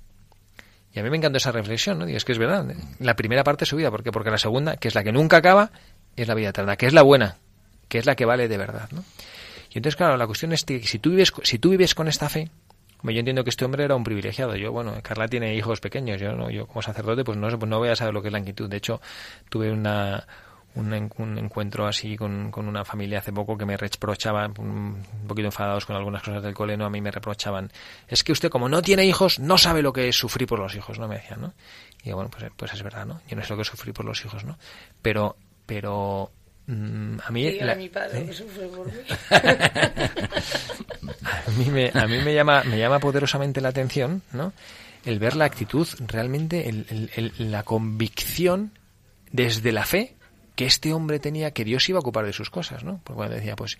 [0.93, 2.08] Y a mí me encantó esa reflexión, ¿no?
[2.08, 2.78] Y es que es verdad, ¿eh?
[2.99, 4.12] la primera parte de su vida, ¿por qué?
[4.12, 5.71] Porque la segunda, que es la que nunca acaba,
[6.15, 7.38] es la vida eterna, que es la buena,
[7.88, 9.04] que es la que vale de verdad, ¿no?
[9.71, 12.30] Y entonces, claro, la cuestión es que si tú vives, si tú vives con esta
[12.30, 12.52] fe,
[13.11, 14.55] yo entiendo que este hombre era un privilegiado.
[14.55, 16.21] Yo, bueno, Carla tiene hijos pequeños.
[16.21, 18.31] Yo, no, yo como sacerdote, pues no, pues no voy a saber lo que es
[18.31, 18.69] la inquietud.
[18.69, 19.01] De hecho,
[19.49, 20.25] tuve una,
[20.75, 24.95] un, encuentro así con, con, una familia hace poco que me reprochaban, un
[25.27, 26.85] poquito enfadados con algunas cosas del cole, ¿no?
[26.85, 27.71] A mí me reprochaban,
[28.07, 30.75] es que usted como no tiene hijos, no sabe lo que es sufrir por los
[30.75, 31.07] hijos, ¿no?
[31.07, 31.53] Me decían, ¿no?
[32.03, 33.21] Y yo, bueno, pues, pues es verdad, ¿no?
[33.27, 34.57] Yo no sé lo que es sufrir por los hijos, ¿no?
[35.01, 35.35] Pero,
[35.65, 36.31] pero,
[36.67, 37.52] a mí...
[37.60, 38.26] La, a mi padre ¿eh?
[38.28, 38.93] que sufre por mí.
[41.21, 44.54] a mí, me, a mí me, llama, me llama poderosamente la atención, ¿no?
[45.06, 48.71] El ver la actitud, realmente, el, el, el, la convicción
[49.32, 50.15] desde la fe
[50.56, 53.02] que este hombre tenía que Dios iba a ocupar de sus cosas, ¿no?
[53.04, 53.78] Porque decía, pues,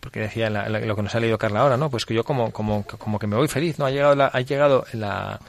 [0.00, 1.90] porque decía la, la, lo que nos ha leído Carla ahora, ¿no?
[1.90, 3.86] Pues que yo como, como, como que me voy feliz, ¿no?
[3.86, 5.40] Ha llegado, la, ha llegado la,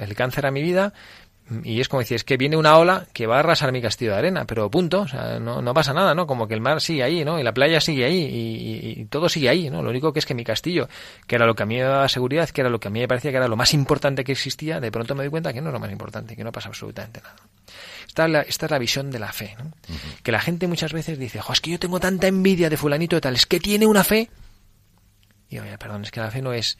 [0.00, 0.94] el cáncer a mi vida
[1.62, 4.12] y es como decir, es que viene una ola que va a arrasar mi castillo
[4.12, 6.26] de arena, pero punto, o sea, no, no pasa nada, ¿no?
[6.26, 7.38] Como que el mar sigue ahí, ¿no?
[7.38, 9.80] Y la playa sigue ahí y, y, y, todo sigue ahí, ¿no?
[9.80, 10.88] Lo único que es que mi castillo,
[11.28, 12.98] que era lo que a mí me daba seguridad, que era lo que a mí
[12.98, 15.60] me parecía que era lo más importante que existía, de pronto me doy cuenta que
[15.60, 17.36] no es lo más importante, que no pasa absolutamente nada.
[18.08, 19.66] Esta es la, esta es la visión de la fe, ¿no?
[19.66, 20.22] Uh -huh.
[20.24, 23.14] Que la gente muchas veces dice, jo, es que yo tengo tanta envidia de fulanito
[23.14, 24.30] de tal, es que tiene una fe.
[25.48, 26.76] Y oye, perdón, es que la fe no es,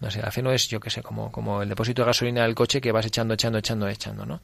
[0.00, 2.42] no sé, la fe no es, yo qué sé, como, como el depósito de gasolina
[2.42, 4.40] del coche que vas echando, echando, echando, echando, ¿no?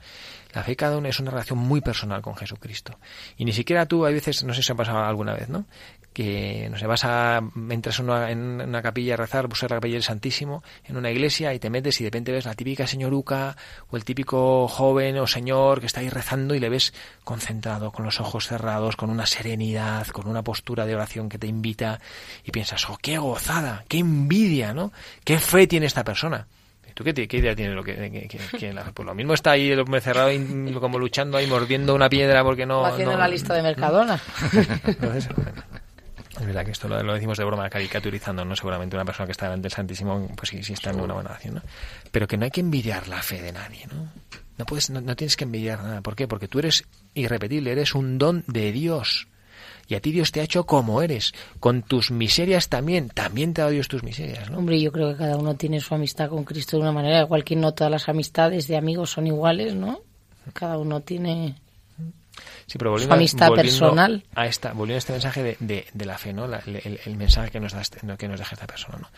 [0.53, 2.99] La fe cada uno es una relación muy personal con Jesucristo.
[3.37, 5.67] Y ni siquiera tú, hay veces, no sé si ha pasado alguna vez, ¿no?
[6.13, 9.77] que no sé, vas a entras en una, en una capilla a rezar, buscar la
[9.77, 12.87] capilla del Santísimo en una iglesia y te metes y de repente ves la típica
[12.87, 13.57] señoruca
[13.91, 18.05] o el típico joven o señor que está ahí rezando y le ves concentrado, con
[18.05, 22.01] los ojos cerrados, con una serenidad, con una postura de oración que te invita
[22.45, 24.93] y piensas, oh, qué gozada, qué envidia, ¿no?
[25.25, 26.47] Qué fe tiene esta persona.
[26.95, 27.75] ¿Tú qué, qué idea tienes?
[27.75, 30.73] Lo que, que- que- que la- pues lo mismo está ahí el hombre cerrado, y
[30.81, 32.81] como luchando ahí, mordiendo una piedra porque no...
[32.81, 34.21] O haciendo no- la lista de Mercadona.
[36.41, 38.57] es verdad que esto lo, lo decimos de broma, caricaturizando, ¿no?
[38.57, 41.31] Seguramente una persona que está delante del Santísimo, pues sí, sí está en una buena
[41.31, 41.63] acción, ¿no?
[42.11, 44.09] Pero que no hay que envidiar la fe de nadie, ¿no?
[44.59, 46.01] No, puedes, no, no tienes que envidiar nada.
[46.03, 46.29] ¿Por qué?
[46.29, 49.27] Porque tú eres irrepetible, eres un don de Dios.
[49.91, 51.35] Y a ti Dios te ha hecho como eres.
[51.59, 53.09] Con tus miserias también.
[53.11, 54.57] También te ha dado Dios tus miserias, ¿no?
[54.59, 57.43] Hombre, yo creo que cada uno tiene su amistad con Cristo de una manera, igual
[57.45, 60.01] que no todas las amistades de amigos son iguales, ¿no?
[60.55, 61.57] Cada uno tiene
[62.67, 64.25] Sí, pero Su amistad volviendo personal.
[64.35, 66.47] A esta, volviendo a este mensaje de, de- de la fe, ¿no?
[66.47, 69.09] La- el, mensaje que nos, da este- que nos deja esta persona, ¿no?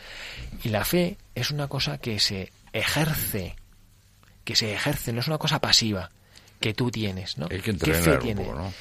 [0.64, 3.54] Y la fe es una cosa que se ejerce,
[4.44, 6.11] que se ejerce, no es una cosa pasiva
[6.61, 7.46] que tú tienes, ¿no?
[7.50, 8.42] Hay que ¿Qué fe un tiene?
[8.44, 8.72] poco, ¿no?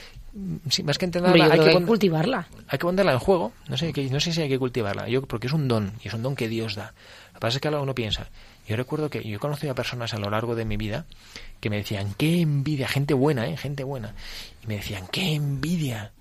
[0.69, 2.47] Sí, más que yo hay que, cultivarla.
[2.67, 3.51] hay que ponerla en juego.
[3.67, 5.09] No sé, que, no sé si hay que cultivarla.
[5.09, 6.93] Yo, porque es un don, y es un don que Dios da.
[7.29, 8.29] Lo que pasa es que uno piensa.
[8.65, 11.05] Yo recuerdo que yo he conocido a personas a lo largo de mi vida
[11.59, 13.57] que me decían, qué envidia, gente buena, ¿eh?
[13.57, 14.15] gente buena.
[14.63, 16.13] Y me decían, qué envidia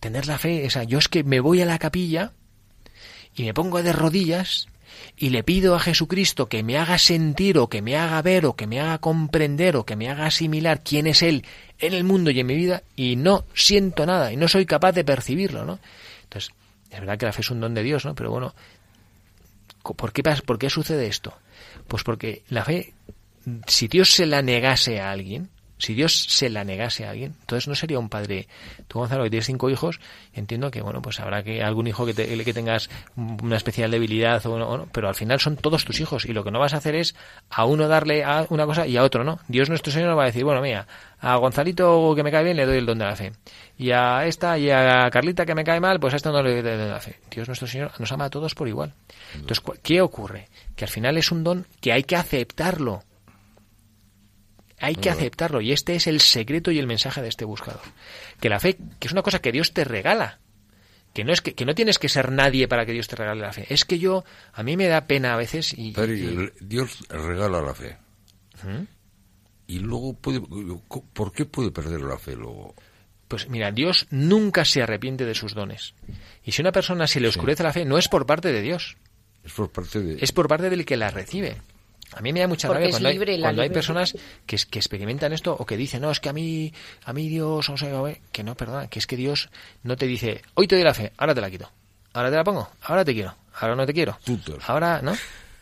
[0.00, 0.66] tener la fe.
[0.66, 2.32] O sea, yo es que me voy a la capilla
[3.38, 4.66] y me pongo de rodillas
[5.16, 8.56] y le pido a Jesucristo que me haga sentir o que me haga ver o
[8.56, 11.44] que me haga comprender o que me haga asimilar quién es Él
[11.78, 14.92] en el mundo y en mi vida y no siento nada y no soy capaz
[14.92, 15.78] de percibirlo, ¿no?
[16.24, 16.52] Entonces,
[16.90, 18.14] es verdad que la fe es un don de Dios, ¿no?
[18.16, 18.54] Pero bueno,
[19.82, 21.32] ¿por qué, ¿por qué sucede esto?
[21.86, 22.92] Pues porque la fe,
[23.68, 27.68] si Dios se la negase a alguien, si Dios se la negase a alguien, entonces
[27.68, 28.48] no sería un padre.
[28.88, 30.00] Tú, Gonzalo, que tienes cinco hijos,
[30.34, 34.44] entiendo que, bueno, pues habrá que algún hijo que, te- que tengas una especial debilidad,
[34.46, 36.58] o no, o no, pero al final son todos tus hijos y lo que no
[36.58, 37.14] vas a hacer es
[37.50, 39.38] a uno darle a una cosa y a otro, ¿no?
[39.48, 40.86] Dios nuestro Señor va a decir, bueno, mira,
[41.20, 43.32] a Gonzalito que me cae bien le doy el don de la fe.
[43.76, 46.50] Y a esta y a Carlita que me cae mal, pues a esta no le
[46.50, 47.16] doy el don de la fe.
[47.30, 48.92] Dios nuestro Señor nos ama a todos por igual.
[49.34, 50.48] Entonces, cu- ¿qué ocurre?
[50.76, 53.02] Que al final es un don que hay que aceptarlo.
[54.80, 57.80] Hay que aceptarlo y este es el secreto y el mensaje de este buscador.
[58.40, 60.38] Que la fe, que es una cosa que Dios te regala,
[61.14, 63.40] que no es que, que no tienes que ser nadie para que Dios te regale
[63.40, 63.66] la fe.
[63.70, 67.74] Es que yo, a mí me da pena a veces y, el- Dios regala la
[67.74, 67.96] fe.
[69.66, 70.40] Y luego puede,
[71.12, 72.74] ¿por qué puede perder la fe luego?
[73.28, 75.92] pues mira, Dios nunca se arrepiente de sus dones.
[76.44, 78.62] Y si a una persona se le oscurece la fe, no es por parte de
[78.62, 78.96] Dios,
[79.44, 80.16] Es por parte de...
[80.24, 81.58] es por parte del que la recibe.
[82.18, 84.12] A mí me da mucha Porque rabia cuando, libre, hay, cuando personas
[84.44, 86.72] que, experimentan esto o que dicen, no, es que a mí,
[87.04, 89.50] a mí Dios, o sea, eh, que no, perdona, que es que Dios
[89.84, 91.70] no te dice, hoy te doy la fe, ahora te la quito,
[92.14, 94.58] ahora te la pongo, ahora te quiero, ahora no te quiero, Tutor.
[94.66, 95.12] ahora, ¿no?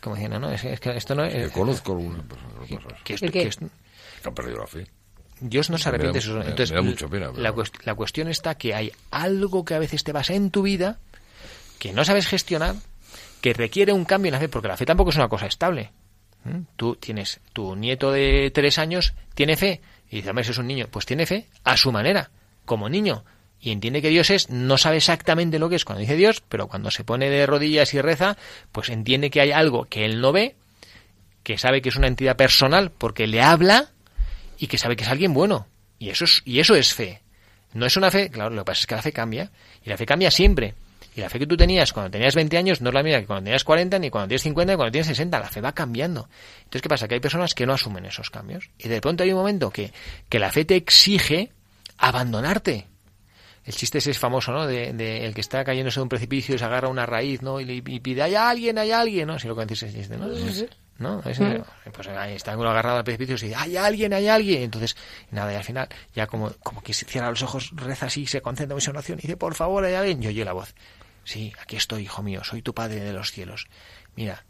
[0.01, 1.51] Como diciendo, no, es, es que esto no que es...
[1.51, 3.41] conozco alguna persona que que- pasa eso, que esto- ¿El qué?
[3.43, 3.69] que esto-
[4.23, 4.87] que ha perdido la fe.
[5.39, 7.93] Dios no se arrepiente de sus Entonces, me da mucha pena, pero- la, cuest- la
[7.93, 10.97] cuestión está que hay algo que a veces te pasa en tu vida
[11.77, 12.73] que no sabes gestionar,
[13.41, 15.91] que requiere un cambio en la fe, porque la fe tampoco es una cosa estable.
[16.43, 16.61] ¿Mm?
[16.75, 20.87] Tú tienes, tu nieto de tres años tiene fe, y dice, hombre, es un niño,
[20.89, 22.29] pues tiene fe a su manera,
[22.65, 23.23] como niño,
[23.59, 26.67] y entiende que Dios es, no sabe exactamente lo que es cuando dice Dios, pero
[26.67, 28.37] cuando se pone de rodillas y reza,
[28.71, 30.55] pues entiende que hay algo que él no ve,
[31.43, 33.89] que sabe que es una entidad personal porque le habla
[34.57, 35.67] y que sabe que es alguien bueno.
[35.97, 37.21] Y eso es, y eso es fe.
[37.73, 39.51] No es una fe, claro, lo que pasa es que la fe cambia.
[39.83, 40.75] Y la fe cambia siempre.
[41.17, 43.25] Y la fe que tú tenías cuando tenías 20 años no es la misma que
[43.25, 45.39] cuando tenías 40, ni cuando tienes 50, ni cuando tienes 60.
[45.39, 46.29] La fe va cambiando.
[46.59, 47.07] Entonces, ¿qué pasa?
[47.07, 48.69] Que hay personas que no asumen esos cambios.
[48.77, 49.91] Y de pronto hay un momento que,
[50.29, 51.51] que la fe te exige
[51.97, 52.85] abandonarte.
[53.65, 54.65] El chiste ese es famoso, ¿no?
[54.67, 57.59] De, de el que está cayéndose de un precipicio y se agarra una raíz, ¿no?
[57.59, 59.39] Y, le- y pide, hay alguien, hay alguien, ¿no?
[59.39, 60.27] Si lo ese chiste, ¿no?
[60.99, 61.21] ¿No?
[61.25, 61.61] Ese-
[61.93, 64.63] pues ahí está uno agarrado al precipicio y dice, hay alguien, hay alguien.
[64.63, 64.95] Entonces,
[65.31, 68.41] nada, y al final, ya como, como que se cierra los ojos, reza así, se
[68.41, 70.23] concentra en su oración y dice, por favor, hay alguien.
[70.23, 70.73] Y oye la voz.
[71.27, 73.67] Sí, aquí estoy, hijo mío, soy tu padre de los cielos.
[74.15, 74.45] Mira,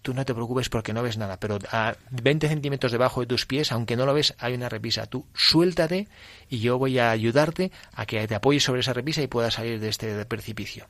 [0.00, 3.44] tú no te preocupes porque no ves nada, pero a 20 centímetros debajo de tus
[3.44, 5.04] pies, aunque no lo ves, hay una repisa.
[5.04, 6.08] Tú suéltate
[6.48, 9.78] y yo voy a ayudarte a que te apoyes sobre esa repisa y puedas salir
[9.78, 10.88] de este precipicio.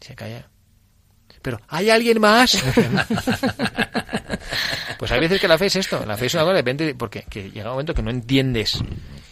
[0.00, 0.50] Se calla.
[1.40, 2.62] Pero, ¿hay alguien más?
[4.98, 6.04] pues hay veces que la fe es esto.
[6.04, 8.84] La fe es una cosa, depende, porque que llega un momento que no entiendes.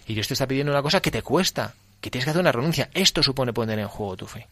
[0.07, 2.53] Y Dios te está pidiendo una cosa que te cuesta, que tienes que hacer una
[2.53, 2.89] renuncia.
[2.95, 4.49] Esto supone poner en juego tu fe.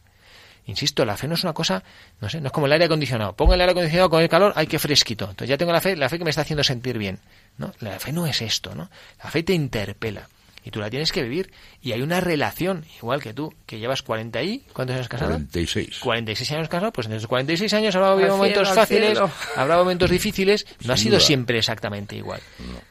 [0.70, 1.82] Insisto, la fe no es una cosa,
[2.20, 3.34] no sé, no es como el aire acondicionado.
[3.34, 5.24] Pongo el aire acondicionado con el calor, hay que fresquito.
[5.24, 7.18] Entonces ya tengo la fe, la fe que me está haciendo sentir bien.
[7.58, 7.72] ¿no?
[7.80, 8.88] La fe no es esto, ¿no?
[9.22, 10.28] La fe te interpela.
[10.62, 11.50] Y tú la tienes que vivir.
[11.82, 14.60] Y hay una relación, igual que tú, que llevas 40 y...
[14.72, 15.30] ¿Cuántos años casado?
[15.32, 15.98] 46.
[15.98, 19.18] 46 años casado, pues en esos 46 años habrá habido momentos cielo, fáciles,
[19.56, 21.26] habrá momentos difíciles, no ha sido duda.
[21.26, 22.40] siempre exactamente igual.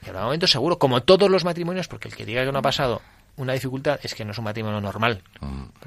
[0.05, 2.63] Y habrá momentos seguro, como todos los matrimonios, porque el que diga que no ha
[2.63, 3.01] pasado
[3.39, 5.23] una dificultad es que no es un matrimonio normal.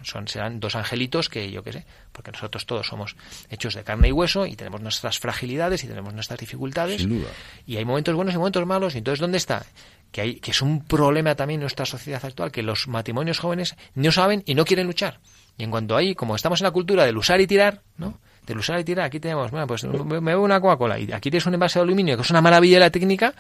[0.03, 3.15] Son, serán dos angelitos que yo qué sé, porque nosotros todos somos
[3.51, 7.03] hechos de carne y hueso y tenemos nuestras fragilidades y tenemos nuestras dificultades.
[7.03, 7.29] Sin duda.
[7.67, 8.95] Y hay momentos buenos y momentos malos.
[8.95, 9.67] Y entonces, ¿dónde está?
[10.11, 13.77] Que, hay, que es un problema también en nuestra sociedad actual, que los matrimonios jóvenes
[13.95, 15.21] no saben y no quieren luchar.
[15.59, 18.19] Y en cuanto ahí, como estamos en la cultura del usar y tirar, ¿no?
[18.47, 21.45] Del usar y tirar, aquí tenemos, bueno, pues me bebo una Coca-Cola y aquí tienes
[21.45, 23.35] un envase de aluminio, que es una maravilla de la técnica,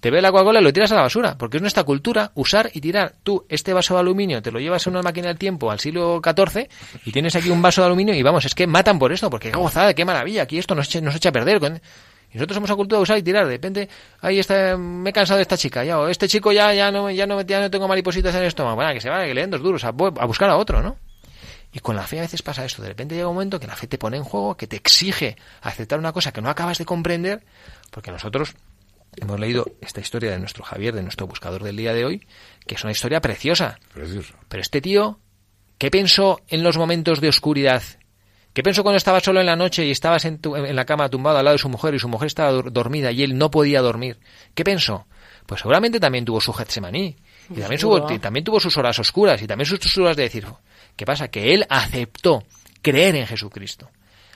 [0.00, 2.70] te ve la Coca-Cola y lo tiras a la basura, porque es nuestra cultura usar
[2.74, 3.14] y tirar.
[3.22, 6.20] Tú, este vaso de aluminio, te lo llevas a una máquina del tiempo al siglo
[6.22, 6.68] XIV
[7.04, 9.50] y tienes aquí un vaso de aluminio y vamos, es que matan por esto, porque
[9.50, 11.58] qué gozada, qué maravilla, aquí esto nos echa, nos echa a perder.
[11.60, 11.80] con-
[12.34, 13.46] nosotros somos a cultura de usar y tirar.
[13.46, 13.88] De repente,
[14.20, 14.38] ahí
[14.78, 17.40] me he cansado de esta chica, ya, o este chico ya, ya no, ya no,
[17.40, 18.76] ya no tengo maripositas en el estómago.
[18.76, 20.96] Bueno, que se va, que le den dos duros, a, a buscar a otro, ¿no?
[21.72, 22.82] Y con la fe a veces pasa esto.
[22.82, 25.36] De repente llega un momento que la fe te pone en juego, que te exige
[25.62, 27.42] aceptar una cosa que no acabas de comprender,
[27.90, 28.54] porque nosotros
[29.20, 32.26] hemos leído esta historia de nuestro Javier, de nuestro buscador del día de hoy,
[32.66, 33.78] que es una historia preciosa.
[33.94, 34.34] Precioso.
[34.48, 35.18] Pero este tío,
[35.78, 37.82] ¿qué pensó en los momentos de oscuridad?
[38.52, 41.10] ¿Qué pensó cuando estaba solo en la noche y estabas en, tu- en la cama
[41.10, 43.50] tumbado al lado de su mujer y su mujer estaba dur- dormida y él no
[43.50, 44.18] podía dormir?
[44.54, 45.06] ¿Qué pensó?
[45.44, 47.16] Pues seguramente también tuvo su Getsemaní.
[47.50, 50.22] Y también, tuvo, y también tuvo sus horas oscuras y también sus sus horas de
[50.24, 50.46] decir,
[50.96, 51.28] ¿qué pasa?
[51.28, 52.42] Que él aceptó
[52.82, 53.90] creer en Jesucristo.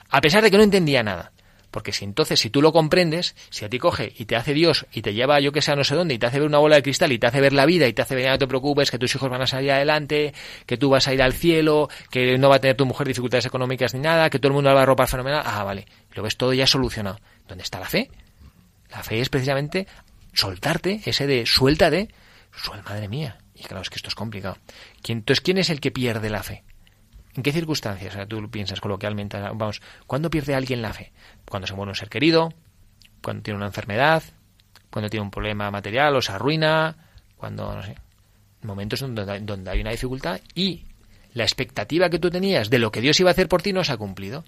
[0.09, 1.31] A pesar de que no entendía nada.
[1.71, 4.85] Porque si entonces, si tú lo comprendes, si a ti coge y te hace Dios
[4.91, 6.57] y te lleva yo que sé a no sé dónde y te hace ver una
[6.57, 8.39] bola de cristal y te hace ver la vida y te hace ver, "Ah, no
[8.39, 10.33] te preocupes, que tus hijos van a salir adelante,
[10.65, 13.45] que tú vas a ir al cielo, que no va a tener tu mujer dificultades
[13.45, 16.35] económicas ni nada, que todo el mundo va a ropar fenomenal, ah, vale, lo ves
[16.35, 17.19] todo ya solucionado.
[17.47, 18.09] ¿Dónde está la fe?
[18.89, 19.87] La fe es precisamente
[20.33, 22.09] soltarte, ese de suelta de,
[22.53, 23.37] suel, madre mía.
[23.55, 24.57] Y claro, es que esto es complicado.
[25.01, 26.63] ¿Quién, entonces, ¿quién es el que pierde la fe?
[27.35, 28.13] ¿En qué circunstancias?
[28.13, 31.11] O sea, tú piensas coloquialmente, vamos, ¿cuándo pierde alguien la fe?
[31.49, 32.53] Cuando se muere un ser querido,
[33.21, 34.23] cuando tiene una enfermedad,
[34.89, 36.97] cuando tiene un problema material o se arruina,
[37.37, 37.95] cuando, no sé,
[38.61, 40.85] momentos donde, donde hay una dificultad y
[41.33, 43.83] la expectativa que tú tenías de lo que Dios iba a hacer por ti no
[43.83, 44.43] se ha cumplido.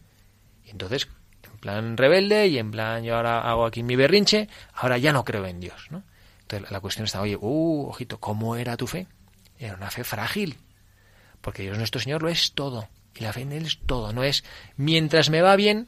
[0.66, 1.08] Y entonces,
[1.52, 5.24] en plan rebelde y en plan yo ahora hago aquí mi berrinche, ahora ya no
[5.24, 6.04] creo en Dios, ¿no?
[6.42, 9.08] Entonces la cuestión está, oye, uh, ojito, ¿cómo era tu fe?
[9.58, 10.58] Era una fe frágil,
[11.44, 14.24] porque Dios nuestro Señor lo es todo, y la fe en Él es todo, no
[14.24, 14.44] es
[14.78, 15.88] mientras me va bien,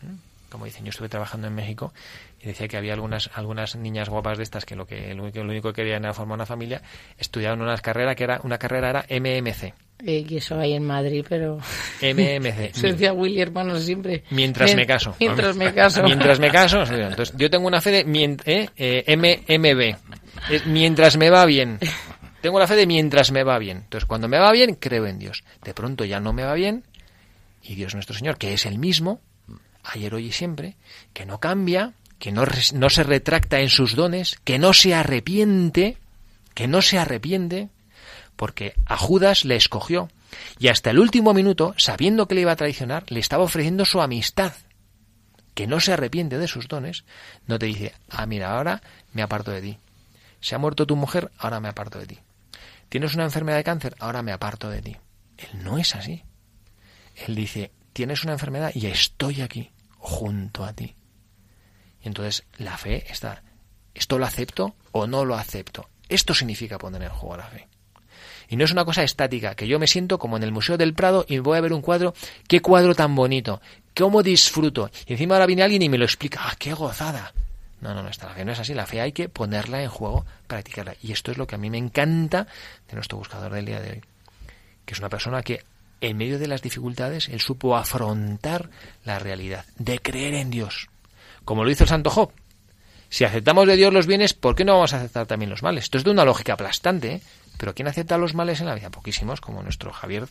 [0.00, 0.50] ¿Mm?
[0.50, 1.92] como dicen, yo estuve trabajando en México
[2.40, 5.38] y decía que había algunas algunas niñas guapas de estas que lo que lo único,
[5.44, 6.82] lo único que querían era formar una familia,
[7.18, 9.74] estudiaban una carrera que era una carrera era MMC.
[10.04, 11.58] Eh, que eso hay en Madrid, pero...
[12.02, 12.72] MMC.
[12.74, 14.24] Se decía Willy, hermano, siempre.
[14.30, 15.14] Mientras Mien- me caso.
[15.20, 16.02] Mientras me caso.
[16.02, 16.82] Mientras me caso.
[16.82, 20.50] Entonces, yo tengo una fe de eh, eh, MMB.
[20.50, 21.78] Es mientras me va bien.
[22.42, 23.78] Tengo la fe de mientras me va bien.
[23.78, 25.44] Entonces, cuando me va bien, creo en Dios.
[25.64, 26.84] De pronto ya no me va bien.
[27.62, 29.20] Y Dios nuestro Señor, que es el mismo,
[29.84, 30.76] ayer, hoy y siempre,
[31.12, 35.98] que no cambia, que no, no se retracta en sus dones, que no se arrepiente,
[36.54, 37.68] que no se arrepiente,
[38.34, 40.08] porque a Judas le escogió
[40.58, 44.00] y hasta el último minuto, sabiendo que le iba a traicionar, le estaba ofreciendo su
[44.00, 44.52] amistad,
[45.54, 47.04] que no se arrepiente de sus dones,
[47.46, 49.78] no te dice, ah, mira, ahora me aparto de ti.
[50.40, 52.18] Se ha muerto tu mujer, ahora me aparto de ti.
[52.92, 54.98] Tienes una enfermedad de cáncer, ahora me aparto de ti.
[55.38, 56.24] Él no es así.
[57.26, 60.94] Él dice, tienes una enfermedad y estoy aquí, junto a ti.
[62.02, 63.44] Y entonces la fe está,
[63.94, 65.88] ¿esto lo acepto o no lo acepto?
[66.10, 67.66] Esto significa poner en juego la fe.
[68.50, 70.92] Y no es una cosa estática, que yo me siento como en el Museo del
[70.92, 72.12] Prado y voy a ver un cuadro,
[72.46, 73.62] qué cuadro tan bonito,
[73.96, 74.90] cómo disfruto.
[75.06, 77.32] Y encima ahora viene alguien y me lo explica, ¡ah, qué gozada!
[77.82, 80.24] No, no, no, la fe no es así, la fe hay que ponerla en juego,
[80.46, 80.94] practicarla.
[81.02, 82.46] Y esto es lo que a mí me encanta
[82.88, 84.00] de nuestro buscador del día de hoy,
[84.86, 85.64] que es una persona que
[86.00, 88.70] en medio de las dificultades, él supo afrontar
[89.04, 90.88] la realidad, de creer en Dios,
[91.44, 92.32] como lo hizo el santo Job.
[93.08, 95.84] Si aceptamos de Dios los bienes, ¿por qué no vamos a aceptar también los males?
[95.84, 97.22] Esto es de una lógica aplastante, ¿eh?
[97.58, 98.90] Pero ¿quién acepta los males en la vida?
[98.90, 100.28] Poquísimos, como nuestro Javier,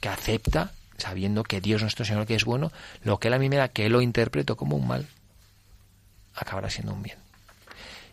[0.00, 3.48] que acepta, sabiendo que Dios nuestro Señor, que es bueno, lo que él a mí
[3.48, 5.06] me da, que él lo interpreto como un mal,
[6.34, 7.18] acabará siendo un bien.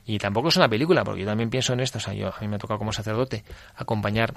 [0.05, 1.99] Y tampoco es una película, porque yo también pienso en esto.
[1.99, 3.43] O sea, yo, a mí me ha tocado como sacerdote
[3.75, 4.33] acompañar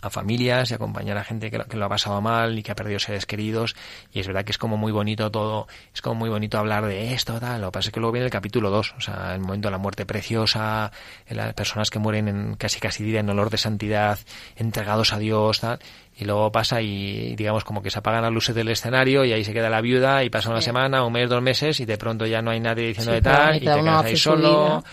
[0.00, 2.72] a familias y acompañar a gente que, lo- que lo ha pasado mal y que
[2.72, 3.74] ha perdido seres queridos.
[4.12, 7.12] Y es verdad que es como muy bonito todo, es como muy bonito hablar de
[7.14, 7.60] esto, tal.
[7.60, 9.72] Lo que pasa es que luego viene el capítulo 2, o sea, el momento de
[9.72, 10.92] la muerte preciosa,
[11.28, 14.18] las personas que mueren en casi casi diría en olor de santidad,
[14.56, 15.78] entregados a Dios, tal.
[16.20, 19.44] Y luego pasa y digamos como que se apagan las luces del escenario y ahí
[19.44, 20.64] se queda la viuda y pasa una Sí.
[20.66, 23.22] semana, un mes, dos meses y de pronto ya no hay nadie diciendo Sí, de
[23.22, 24.84] tal y te quedas ahí solo.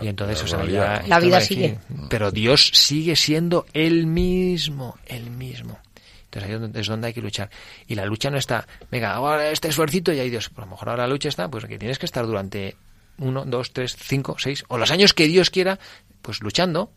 [0.00, 0.66] Y entonces, La o sea,
[1.00, 1.78] ya- La vida sigue.
[2.08, 5.78] Pero Dios sigue siendo el mismo, el mismo.
[6.24, 7.50] Entonces ahí es donde- es donde hay que luchar.
[7.88, 10.48] Y la lucha no está, venga, ahora este esfuercito y ahí Dios.
[10.48, 12.76] Pues a lo mejor ahora la lucha está, pues que tienes que estar durante
[13.18, 15.78] uno, dos, tres, cinco, seis, o los años que Dios quiera,
[16.22, 16.92] pues luchando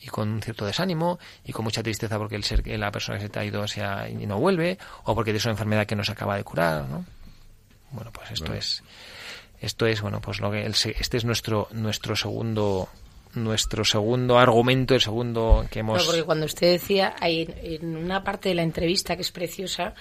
[0.00, 3.16] y con un cierto desánimo y con mucha tristeza porque el ser que la persona
[3.18, 5.96] que se te ha ido sea, y no vuelve o porque tienes una enfermedad que
[5.96, 7.06] no se acaba de curar, ¿no?
[7.90, 8.58] Bueno, pues esto Bueno.
[8.60, 8.82] es
[9.64, 12.88] esto es bueno, pues lo que el este es nuestro nuestro segundo
[13.34, 18.50] nuestro segundo argumento, el segundo que hemos porque cuando usted decía, hay en, una parte
[18.50, 19.94] de la entrevista que es preciosa,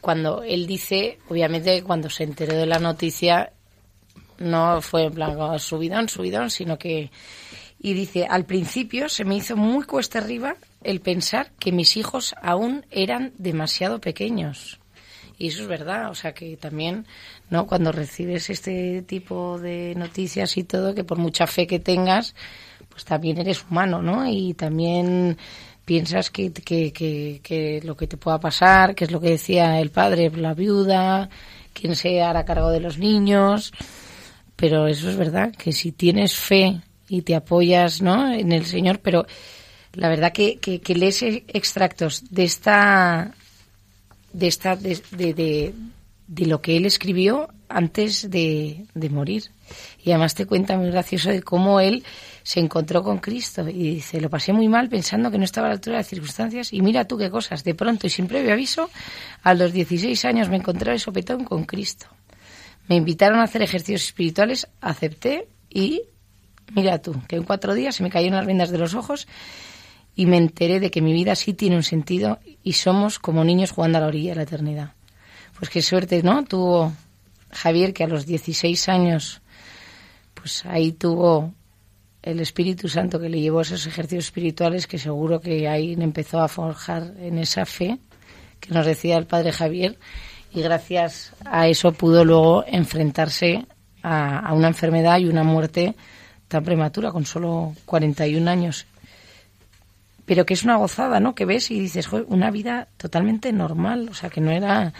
[0.00, 3.52] cuando él dice, obviamente cuando se enteró de la noticia,
[4.38, 7.10] no fue en plan como subidón, subidón, sino que...
[7.80, 12.34] Y dice, al principio se me hizo muy cuesta arriba el pensar que mis hijos
[12.42, 14.80] aún eran demasiado pequeños.
[15.38, 17.06] Y eso es verdad, o sea que también,
[17.48, 17.66] ¿no?
[17.68, 22.34] Cuando recibes este tipo de noticias y todo, que por mucha fe que tengas,
[22.88, 24.28] pues también eres humano, ¿no?
[24.28, 25.38] Y también
[25.84, 29.90] piensas que, que, que, lo que te pueda pasar, que es lo que decía el
[29.92, 31.30] padre, la viuda,
[31.72, 33.72] quién se hará cargo de los niños,
[34.56, 38.32] pero eso es verdad, que si tienes fe y te apoyas, ¿no?
[38.32, 39.24] En el Señor, pero
[39.92, 43.34] la verdad que, que, que lees extractos de esta
[44.38, 45.74] de esta de, de, de-
[46.46, 49.44] lo que él escribió antes de, de morir.
[50.04, 52.04] Y además te cuenta muy gracioso de cómo él
[52.42, 55.70] se encontró con Cristo y dice lo pasé muy mal pensando que no estaba a
[55.70, 57.64] la altura de las circunstancias y mira tú qué cosas.
[57.64, 58.88] De pronto y sin previo aviso
[59.42, 62.06] a los 16 años me encontré de sopetón con Cristo.
[62.88, 66.02] Me invitaron a hacer ejercicios espirituales acepté y
[66.74, 69.26] mira tú que en cuatro días se me cayeron las vendas de los ojos
[70.18, 73.70] y me enteré de que mi vida sí tiene un sentido y somos como niños
[73.70, 74.90] jugando a la orilla de la eternidad.
[75.56, 76.42] Pues qué suerte, ¿no?
[76.42, 76.92] Tuvo
[77.52, 79.40] Javier que a los 16 años,
[80.34, 81.54] pues ahí tuvo
[82.20, 86.40] el Espíritu Santo que le llevó a esos ejercicios espirituales que seguro que ahí empezó
[86.40, 88.00] a forjar en esa fe
[88.58, 90.00] que nos decía el padre Javier
[90.52, 93.66] y gracias a eso pudo luego enfrentarse
[94.02, 95.94] a, a una enfermedad y una muerte
[96.48, 98.84] tan prematura con solo 41 años
[100.28, 101.34] pero que es una gozada, ¿no?
[101.34, 104.92] Que ves y dices, "Joder, una vida totalmente normal, o sea, que no era,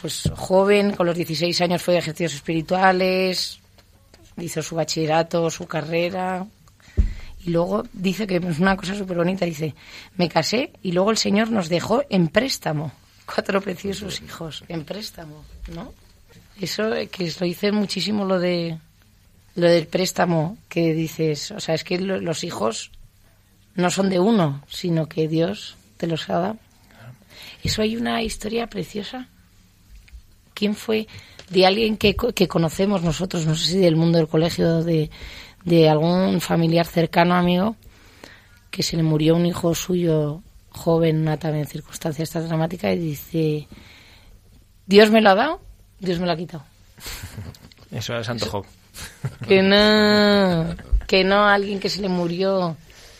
[0.00, 3.60] pues, joven, con los 16 años fue de ejercicios espirituales,
[4.38, 6.44] hizo su bachillerato, su carrera,
[7.44, 9.74] y luego dice que es una cosa súper bonita, dice,
[10.16, 12.90] me casé y luego el Señor nos dejó en préstamo,
[13.26, 15.92] cuatro preciosos hijos, en préstamo, ¿no?
[16.60, 18.78] Eso eh, que lo dice muchísimo lo de
[19.54, 22.90] lo del préstamo que dices, o sea, es que lo- los hijos
[23.74, 26.56] no son de uno, sino que Dios te los ha dado.
[27.62, 29.28] Eso hay una historia preciosa.
[30.54, 31.06] ¿Quién fue
[31.48, 35.10] de alguien que, que conocemos nosotros, no sé si del mundo del colegio, de,
[35.64, 37.76] de algún familiar cercano, amigo,
[38.70, 42.98] que se le murió un hijo suyo joven, en una también circunstancia esta dramática, y
[42.98, 43.68] dice,
[44.86, 45.60] Dios me lo ha dado,
[46.00, 46.64] Dios me lo ha quitado.
[47.90, 48.66] eso era Santo Job.
[49.46, 50.74] Que no,
[51.06, 52.76] que no alguien que se le murió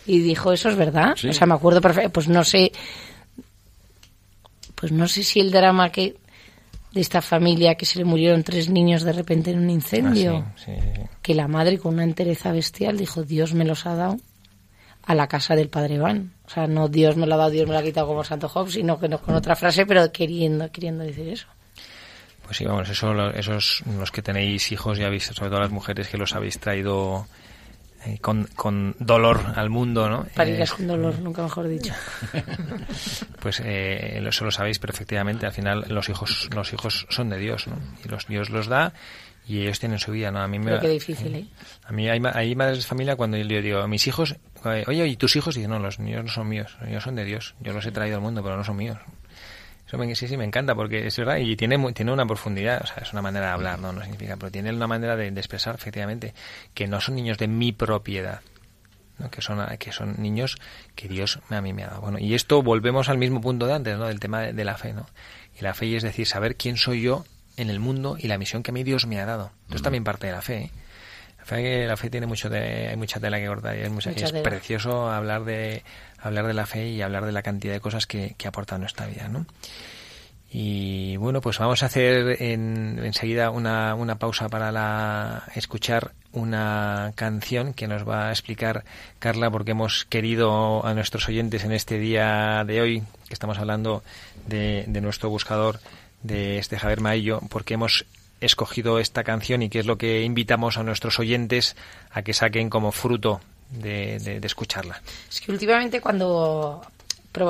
[0.07, 1.15] y dijo, eso es verdad.
[1.17, 1.29] Sí.
[1.29, 2.73] O sea, me acuerdo perfecto, pues no sé,
[4.75, 6.17] pues no sé si el drama que
[6.93, 10.53] de esta familia que se le murieron tres niños de repente en un incendio, Ah,
[10.57, 14.19] sí, sí, que la madre con una entereza bestial dijo, Dios me los ha dado
[15.05, 16.33] a la casa del padre Van.
[16.47, 18.49] O sea, no Dios me lo ha dado, Dios me lo ha quitado como Santo
[18.49, 21.47] Job, sino que no, con otra frase, pero queriendo, queriendo decir eso.
[22.45, 26.09] Pues sí, vamos, eso, esos, los que tenéis hijos, ya habéis, sobre todo las mujeres
[26.09, 27.27] que los habéis traído
[28.07, 30.27] eh, con, con dolor al mundo, ¿no?
[30.35, 31.93] Parirás Eh, con dolor, nunca mejor dicho.
[33.41, 35.47] pues eh, eso lo sabéis perfectamente.
[35.47, 37.77] Al final los hijos, los hijos son de Dios, ¿no?
[38.05, 38.93] Y los Dios los da
[39.47, 40.41] y ellos tienen su vida, ¿no?
[40.41, 41.47] A mí me, Pero qué difícil, ¿eh?
[41.85, 45.07] A mí hay, hay madres de familia cuando yo digo a mis hijos, eh, oye,
[45.07, 45.57] ¿y tus hijos?
[45.57, 47.55] Y dicen, no, los niños no son míos, ellos son de Dios.
[47.61, 48.99] Yo los he traído al mundo, pero no son míos.
[49.93, 52.87] Eso me, sí, sí, me encanta porque es verdad y tiene, tiene una profundidad, o
[52.87, 55.39] sea, es una manera de hablar, no, no significa, pero tiene una manera de, de
[55.39, 56.33] expresar efectivamente
[56.73, 58.41] que no son niños de mi propiedad,
[59.19, 59.31] ¿no?
[59.31, 60.57] que son que son niños
[60.95, 62.01] que Dios a mí me ha dado.
[62.01, 64.07] Bueno, y esto volvemos al mismo punto de antes, ¿no?
[64.07, 65.07] Del tema de, de la fe, ¿no?
[65.61, 67.27] Y la fe es decir, saber quién soy yo
[67.59, 69.53] en el mundo y la misión que a mí Dios me ha dado.
[69.65, 70.57] Esto es también parte de la fe.
[70.57, 70.71] ¿eh?
[71.43, 74.11] La fe, la fe tiene mucho de, hay mucha tela que cortar y es, mucha-
[74.11, 75.83] Mucha es precioso hablar de
[76.21, 78.79] hablar de la fe y hablar de la cantidad de cosas que, que aporta a
[78.79, 79.45] nuestra vida, ¿no?
[80.55, 87.13] Y bueno, pues vamos a hacer en, enseguida una, una pausa para la, escuchar una
[87.15, 88.85] canción que nos va a explicar
[89.19, 94.03] Carla porque hemos querido a nuestros oyentes en este día de hoy, que estamos hablando
[94.47, 95.81] de, de nuestro buscador,
[96.23, 98.05] de este Javier Maillo, porque hemos
[98.45, 101.77] escogido esta canción y qué es lo que invitamos a nuestros oyentes
[102.11, 103.41] a que saquen como fruto
[103.71, 105.01] de, escucharla.
[105.31, 106.83] Es que últimamente cuando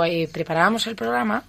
[0.07, 1.43] eh, preparábamos el programa,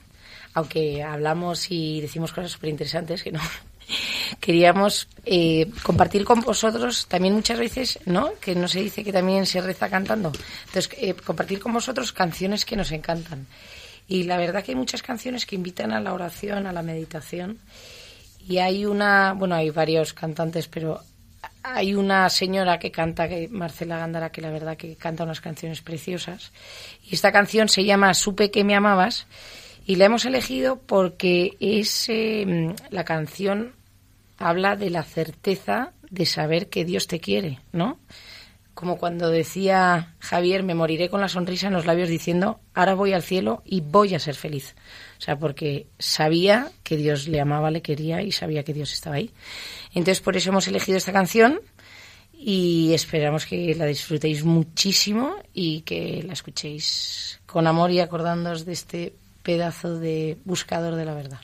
[0.54, 3.41] aunque hablamos y decimos cosas súper interesantes, que no,
[4.39, 8.34] queríamos eh, compartir con vosotros también muchas veces, ¿no?
[8.39, 10.32] Que no se dice que también se reza cantando.
[10.68, 13.48] Entonces, eh, compartir con vosotros canciones que nos encantan.
[14.08, 17.60] Y la verdad que hay muchas canciones que invitan a la oración, a la meditación.
[18.48, 21.00] Y hay una, bueno, hay varios cantantes, pero
[21.64, 25.82] hay una señora que canta, que Marcela Gándara, que la verdad que canta unas canciones
[25.82, 26.52] preciosas.
[27.04, 29.28] Y esta canción se llama Supe que me amabas.
[29.86, 33.74] Y la hemos elegido porque es eh, la canción
[34.38, 37.98] habla de la certeza de saber que Dios te quiere, ¿no?
[38.74, 43.13] Como cuando decía Javier, me moriré con la sonrisa en los labios diciendo, ahora voy
[43.13, 44.76] al cielo y voy a ser feliz.
[45.19, 49.17] O sea, porque sabía que Dios le amaba, le quería y sabía que Dios estaba
[49.17, 49.32] ahí.
[49.93, 51.61] Entonces, por eso hemos elegido esta canción
[52.34, 58.74] y esperamos que la disfrutéis muchísimo y que la escuchéis con amor y acordándoos de
[58.74, 59.13] este
[59.43, 61.39] pedazo de buscador de la verdad.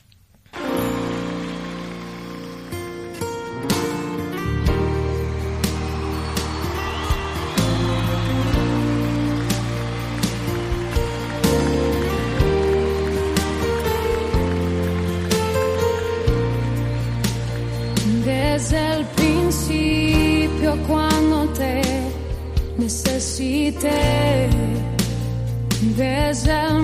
[23.70, 24.48] Necesité,
[25.96, 26.82] desde el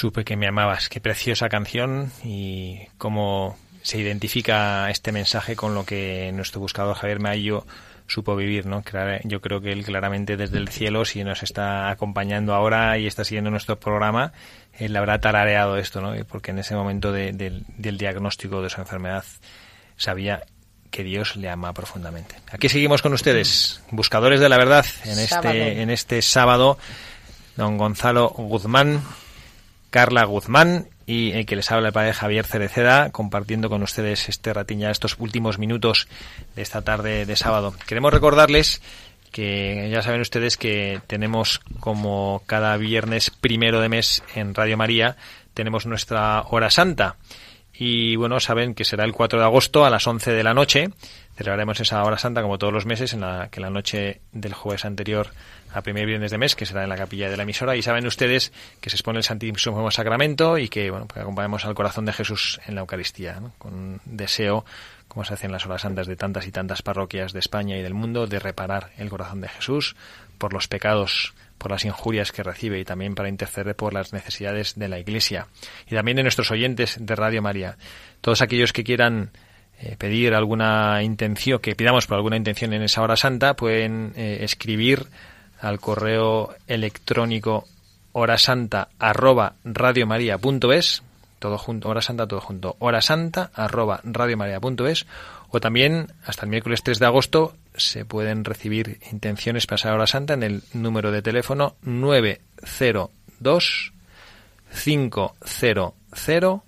[0.00, 0.88] Supe que me amabas.
[0.88, 7.20] Qué preciosa canción y cómo se identifica este mensaje con lo que nuestro buscador Javier
[7.20, 7.66] Mayo
[8.06, 8.82] supo vivir, ¿no?
[9.24, 13.24] Yo creo que él claramente desde el cielo, si nos está acompañando ahora y está
[13.24, 14.32] siguiendo nuestro programa,
[14.78, 16.14] él habrá tarareado esto, ¿no?
[16.24, 19.24] Porque en ese momento de- del, del diagnóstico de su enfermedad
[19.98, 20.44] sabía
[20.90, 22.36] que Dios le ama profundamente.
[22.50, 25.50] Aquí seguimos con ustedes, buscadores de la verdad, en Sábado.
[25.50, 26.78] este, en este sábado,
[27.56, 29.02] don Gonzalo Guzmán,
[29.90, 34.52] Carla Guzmán y el que les habla el padre Javier Cereceda, compartiendo con ustedes este
[34.52, 36.08] ratín ya estos últimos minutos
[36.54, 37.74] de esta tarde de sábado.
[37.86, 38.80] Queremos recordarles
[39.30, 45.16] que ya saben ustedes que tenemos como cada viernes primero de mes en Radio María,
[45.54, 47.16] tenemos nuestra hora santa.
[47.74, 50.90] Y bueno, saben que será el 4 de agosto a las 11 de la noche.
[51.40, 54.84] Celebraremos esa hora santa como todos los meses, en la que la noche del jueves
[54.84, 55.28] anterior
[55.72, 57.74] a primer viernes de mes, que será en la capilla de la emisora.
[57.76, 61.74] Y saben ustedes que se expone el Santísimo Sacramento y que bueno, pues acompañamos al
[61.74, 64.66] corazón de Jesús en la Eucaristía, con un deseo,
[65.08, 67.82] como se hace en las horas santas de tantas y tantas parroquias de España y
[67.82, 69.96] del mundo, de reparar el corazón de Jesús
[70.36, 74.78] por los pecados por las injurias que recibe y también para interceder por las necesidades
[74.78, 75.46] de la Iglesia
[75.90, 77.78] y también de nuestros oyentes de Radio María.
[78.20, 79.30] Todos aquellos que quieran
[79.80, 84.38] eh, pedir alguna intención, que pidamos por alguna intención en esa hora santa, pueden eh,
[84.42, 85.06] escribir
[85.60, 87.66] al correo electrónico
[88.12, 91.02] horasanta arroba radiomaria.es
[91.38, 95.06] todo junto, hora santa todo junto, hora santa arroba radiomaria.es
[95.48, 100.06] o también hasta el miércoles 3 de agosto se pueden recibir intenciones para esa hora
[100.06, 103.92] santa en el número de teléfono 902
[104.84, 106.62] 500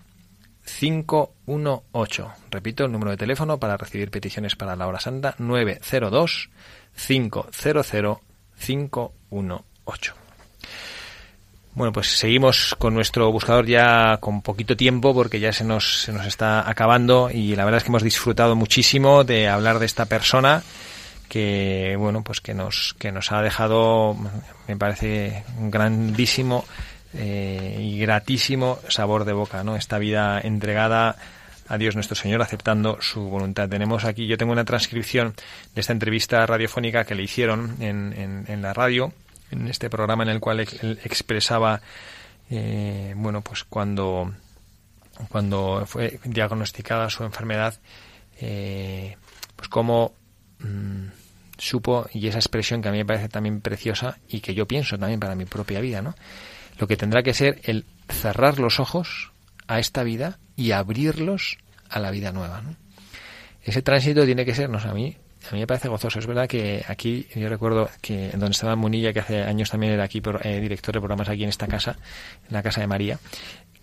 [0.65, 2.33] 518.
[2.51, 6.51] Repito, el número de teléfono para recibir peticiones para la hora santa 902
[6.97, 7.47] 500
[8.59, 10.15] 518.
[11.75, 16.13] Bueno, pues seguimos con nuestro buscador ya con poquito tiempo porque ya se nos, se
[16.13, 20.05] nos está acabando y la verdad es que hemos disfrutado muchísimo de hablar de esta
[20.05, 20.63] persona
[21.31, 24.15] que bueno pues que nos que nos ha dejado
[24.69, 26.67] me parece un grandísimo
[27.15, 31.17] eh, y gratísimo sabor de boca no esta vida entregada
[31.69, 33.69] a Dios nuestro Señor aceptando su voluntad.
[33.69, 35.35] Tenemos aquí yo tengo una transcripción
[35.75, 39.13] de esta entrevista radiofónica que le hicieron en, en, en la radio
[39.53, 41.81] en este programa en el cual él expresaba
[42.51, 44.33] eh, bueno pues cuando
[45.29, 47.79] cuando fue diagnosticada su enfermedad
[48.41, 49.17] eh,
[49.55, 50.15] pues cómo
[50.59, 51.07] mmm,
[51.59, 54.99] supo y esa expresión que a mí me parece también preciosa y que yo pienso
[54.99, 56.15] también para mi propia vida no
[56.79, 59.33] lo que tendrá que ser el cerrar los ojos
[59.67, 61.59] a esta vida y abrirlos
[61.89, 62.63] a la vida nueva
[63.65, 65.17] ese tránsito tiene que ser no sé, a mí
[65.51, 66.19] a mí me parece gozoso.
[66.19, 70.05] Es verdad que aquí, yo recuerdo que donde estaba Munilla, que hace años también era
[70.05, 71.99] aquí eh, director de programas aquí en esta casa,
[72.49, 73.19] en la casa de María,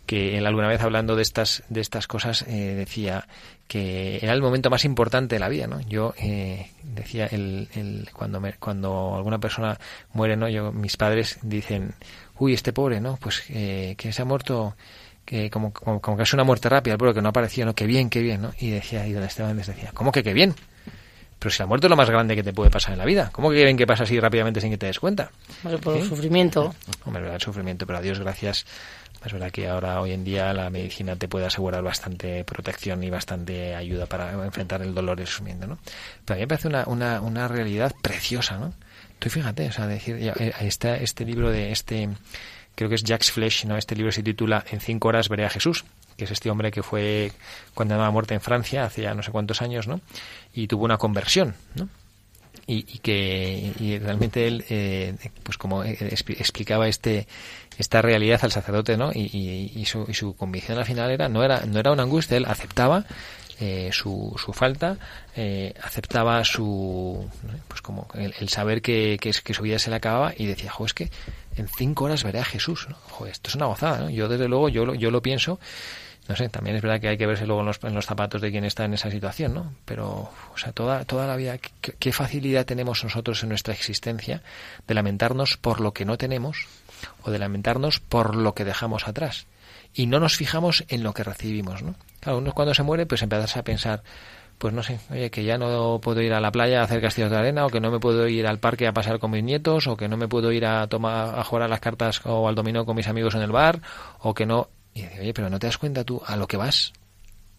[0.05, 3.27] que él alguna vez hablando de estas de estas cosas eh, decía
[3.67, 5.81] que era el momento más importante de la vida, ¿no?
[5.81, 9.77] Yo eh, decía el, el, cuando me, cuando alguna persona
[10.13, 10.49] muere, ¿no?
[10.49, 11.93] Yo mis padres dicen,
[12.39, 13.17] uy, este pobre, ¿no?
[13.21, 14.75] Pues eh, que se ha muerto
[15.25, 17.75] que como, como, como, que es una muerte rápida, pero que no aparecía, ¿no?
[17.75, 18.51] Qué bien, qué bien, ¿no?
[18.59, 20.55] Y decía, y don Esteban les decía, ¿cómo que qué bien?
[21.39, 23.29] Pero si la muerte es lo más grande que te puede pasar en la vida,
[23.31, 25.31] ¿cómo que quieren que pasa así rápidamente sin que te des cuenta?
[25.63, 26.01] Por ¿Sí?
[26.01, 26.75] el sufrimiento.
[27.05, 28.65] Hombre, verdad, el sufrimiento, pero a Dios gracias.
[29.23, 33.09] Es verdad que ahora, hoy en día, la medicina te puede asegurar bastante protección y
[33.09, 35.77] bastante ayuda para enfrentar el dolor y el sufrimiento, ¿no?
[36.25, 38.73] Pero a mí me parece una, una, una realidad preciosa, ¿no?
[39.19, 42.09] Tú fíjate, o sea, decir, ya, está este libro de este,
[42.75, 43.77] creo que es Jacques Flesch, ¿no?
[43.77, 45.83] Este libro se titula En cinco horas veré a Jesús
[46.19, 47.31] que es este hombre que fue
[47.73, 50.01] condenado a muerte en Francia hace ya no sé cuántos años, ¿no?
[50.53, 51.87] Y tuvo una conversión, ¿no?
[52.67, 57.27] Y, y que y realmente él, eh, pues como explicaba este
[57.77, 59.11] esta realidad al sacerdote, ¿no?
[59.13, 62.37] Y, y, su, y su convicción al final era no era no era una angustia,
[62.37, 63.05] él aceptaba
[63.59, 64.97] eh, su, su falta,
[65.35, 67.29] eh, aceptaba su
[67.67, 70.85] pues como el, saber que, que, que, su vida se le acababa y decía, jo,
[70.85, 71.11] es que
[71.55, 72.95] en cinco horas veré a Jesús, ¿no?
[73.09, 74.09] Jo, esto es una gozada, ¿no?
[74.09, 75.59] Yo desde luego yo lo, yo lo pienso
[76.29, 78.39] no sé, también es verdad que hay que verse luego en los, en los, zapatos
[78.39, 79.73] de quien está en esa situación, ¿no?
[79.85, 84.43] Pero, o sea, toda, toda la vida, ¿qué, ¿qué, facilidad tenemos nosotros en nuestra existencia
[84.87, 86.67] de lamentarnos por lo que no tenemos
[87.23, 89.47] o de lamentarnos por lo que dejamos atrás?
[89.95, 91.95] Y no nos fijamos en lo que recibimos, ¿no?
[92.19, 94.03] Claro, uno cuando se muere, pues empiezas a pensar,
[94.57, 97.31] pues no sé, oye, que ya no puedo ir a la playa a hacer castillos
[97.31, 99.87] de arena, o que no me puedo ir al parque a pasar con mis nietos,
[99.87, 102.55] o que no me puedo ir a tomar, a jugar a las cartas o al
[102.55, 103.81] dominó con mis amigos en el bar,
[104.19, 106.57] o que no, y dice, oye, pero ¿no te das cuenta tú a lo que
[106.57, 106.93] vas?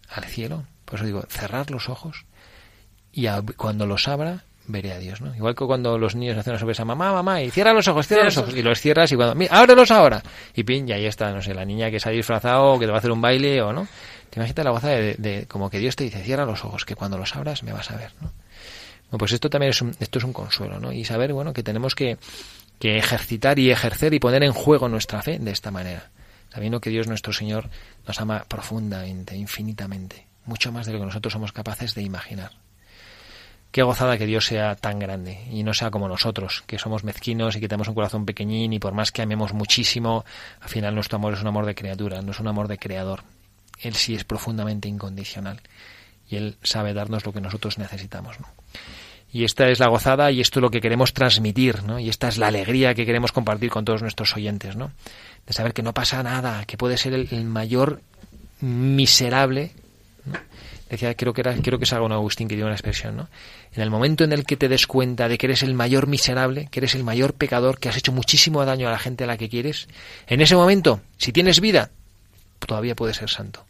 [0.09, 0.63] Al cielo.
[0.85, 2.25] Por eso digo, cerrar los ojos
[3.11, 5.35] y a, cuando los abra, veré a Dios, ¿no?
[5.35, 8.25] Igual que cuando los niños hacen una sorpresa, mamá, mamá, y cierra los ojos, cierra
[8.25, 10.21] los ojos, y los cierras y cuando, mira, ábrelos ahora,
[10.53, 12.85] y pin, y ahí está, no sé, la niña que se ha disfrazado, o que
[12.85, 13.87] te va a hacer un baile, o no.
[14.31, 16.95] Te imaginas la gozada de, de- como que Dios te dice, cierra los ojos, que
[16.95, 18.31] cuando los abras me vas a ver, ¿no?
[19.11, 20.91] Bueno, pues esto también es un, esto es un consuelo, ¿no?
[20.91, 22.17] Y saber, bueno, que tenemos que,
[22.79, 26.09] que ejercitar y ejercer y poner en juego nuestra fe de esta manera.
[26.53, 27.69] Sabiendo que Dios nuestro Señor
[28.07, 32.51] nos ama profundamente, infinitamente, mucho más de lo que nosotros somos capaces de imaginar.
[33.71, 37.55] Qué gozada que Dios sea tan grande y no sea como nosotros, que somos mezquinos
[37.55, 40.25] y que tenemos un corazón pequeñín y por más que amemos muchísimo,
[40.59, 43.23] al final nuestro amor es un amor de criatura, no es un amor de creador.
[43.81, 45.61] Él sí es profundamente incondicional
[46.29, 48.37] y Él sabe darnos lo que nosotros necesitamos.
[49.33, 51.99] Y esta es la gozada y esto es lo que queremos transmitir, ¿no?
[51.99, 54.91] Y esta es la alegría que queremos compartir con todos nuestros oyentes, ¿no?
[55.47, 58.01] De saber que no pasa nada, que puede ser el, mayor
[58.59, 59.71] miserable.
[60.89, 63.29] Decía, creo que creo que es algo Agustín que dio una expresión, ¿no?
[63.73, 66.67] En el momento en el que te des cuenta de que eres el mayor miserable,
[66.69, 69.37] que eres el mayor pecador, que has hecho muchísimo daño a la gente a la
[69.37, 69.87] que quieres,
[70.27, 71.91] en ese momento, si tienes vida,
[72.59, 73.65] todavía puedes ser santo.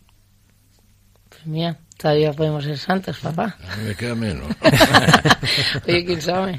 [1.46, 3.58] Mira, todavía podemos ser santos, papá.
[3.70, 4.48] A mí me queda menos.
[5.88, 6.54] Oye, quién sabe.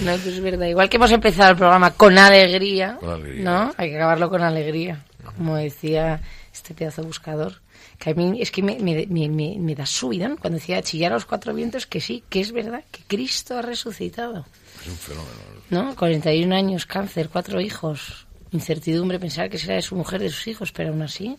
[0.00, 0.66] No, pues es verdad.
[0.66, 3.44] Igual que hemos empezado el programa con alegría, Con alegría.
[3.44, 3.74] ¿no?
[3.76, 5.04] Hay que acabarlo con alegría.
[5.36, 6.20] Como decía
[6.52, 7.60] este pedazo buscador.
[7.98, 11.12] Que a mí es que me, me, me, me- me da subidón cuando decía chillar
[11.12, 14.44] a los cuatro vientos que sí, que es verdad, que Cristo ha resucitado.
[14.82, 15.36] Es un fenómeno.
[15.70, 15.94] ¿No?
[15.94, 20.72] 41 años, cáncer, cuatro hijos, incertidumbre, pensar que será de su mujer, de sus hijos,
[20.72, 21.36] pero aún así,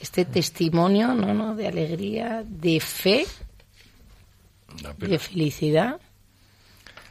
[0.00, 1.34] este testimonio, ¿no?
[1.34, 1.54] ¿no?
[1.54, 3.26] De alegría, de fe,
[4.98, 6.00] de felicidad.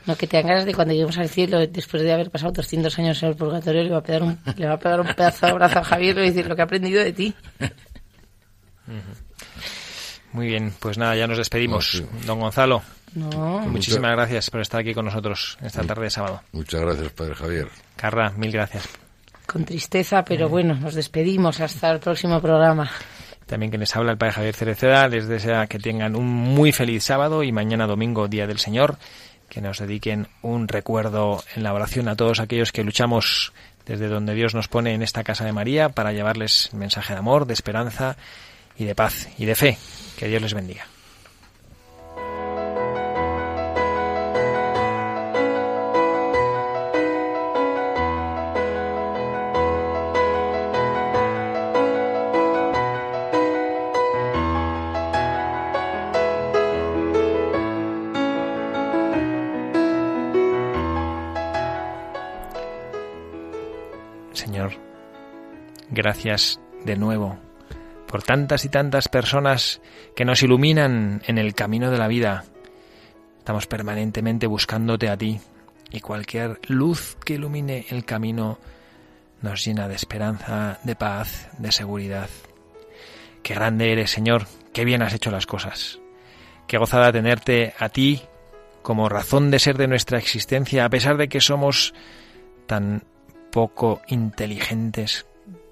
[0.06, 2.98] No que te dan ganas de cuando lleguemos al cielo, después de haber pasado 200
[3.00, 5.46] años en el purgatorio, le va a pegar un, le va a pegar un pedazo
[5.46, 7.36] de abrazo a Javier y le va a decir lo que he aprendido de ti.
[10.32, 11.96] Muy bien, pues nada, ya nos despedimos.
[11.96, 12.26] Oh, sí.
[12.26, 12.82] Don Gonzalo,
[13.16, 16.42] No, muchísimas gracias por estar aquí con nosotros esta tarde de sábado.
[16.52, 17.68] Muchas gracias, Padre Javier.
[17.96, 18.88] Carra, mil gracias.
[19.52, 22.90] Con tristeza, pero bueno, nos despedimos hasta el próximo programa.
[23.46, 27.04] También que les habla el Padre Javier Cereceda, les desea que tengan un muy feliz
[27.04, 28.98] sábado y mañana domingo, Día del Señor,
[29.50, 33.52] que nos dediquen un recuerdo en la oración a todos aquellos que luchamos
[33.88, 37.48] desde donde Dios nos pone en esta casa de María para llevarles mensaje de amor,
[37.48, 38.18] de esperanza
[38.78, 39.78] y de paz y de fe.
[40.20, 40.86] Que Dios les bendiga.
[66.00, 67.38] Gracias de nuevo
[68.08, 69.82] por tantas y tantas personas
[70.16, 72.46] que nos iluminan en el camino de la vida.
[73.38, 75.40] Estamos permanentemente buscándote a ti
[75.92, 78.58] y cualquier luz que ilumine el camino
[79.42, 82.30] nos llena de esperanza, de paz, de seguridad.
[83.44, 86.00] Qué grande eres, Señor, qué bien has hecho las cosas.
[86.66, 88.22] Qué gozada tenerte a ti
[88.82, 91.94] como razón de ser de nuestra existencia, a pesar de que somos
[92.66, 93.04] tan
[93.52, 95.28] poco inteligentes,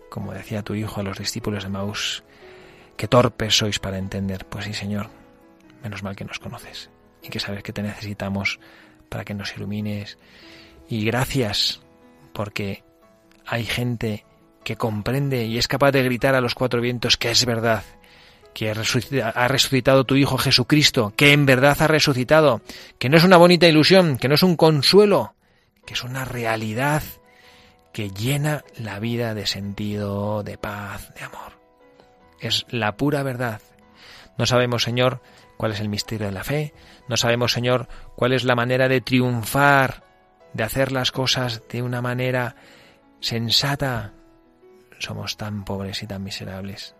[0.09, 2.23] como decía tu hijo a los discípulos de Maús,
[2.95, 4.45] qué torpes sois para entender.
[4.45, 5.09] Pues sí, Señor,
[5.83, 6.89] menos mal que nos conoces
[7.21, 8.59] y que sabes que te necesitamos
[9.09, 10.17] para que nos ilumines.
[10.89, 11.81] Y gracias,
[12.33, 12.83] porque
[13.45, 14.25] hay gente
[14.63, 17.83] que comprende y es capaz de gritar a los cuatro vientos que es verdad,
[18.53, 22.61] que ha resucita- ha resucitado tu Hijo Jesucristo, que en verdad ha resucitado,
[22.99, 25.35] que no es una bonita ilusión, que no es un consuelo,
[25.85, 27.03] que es una realidad
[27.97, 31.59] que llena la vida de sentido, de paz, de amor.
[32.39, 33.59] Es la pura verdad.
[34.37, 35.23] No sabemos, Señor,
[35.57, 36.75] cuál es el misterio de la fe,
[37.09, 40.03] no sabemos, Señor, cuál es la manera de triunfar,
[40.53, 42.55] de hacer las cosas de una manera
[43.19, 44.13] sensata.
[44.99, 46.93] Somos tan pobres y tan miserables,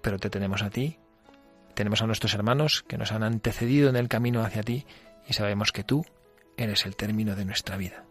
[0.00, 0.98] pero te tenemos a ti,
[1.74, 4.86] tenemos a nuestros hermanos que nos han antecedido en el camino hacia ti
[5.28, 6.06] y sabemos que tú
[6.56, 8.06] eres el término de nuestra vida.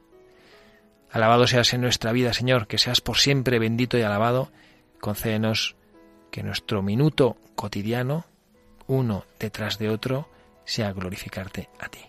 [1.11, 4.51] Alabado seas en nuestra vida, Señor, que seas por siempre bendito y alabado.
[4.99, 5.75] Concédenos
[6.31, 8.25] que nuestro minuto cotidiano,
[8.87, 10.29] uno detrás de otro,
[10.65, 12.08] sea glorificarte a ti.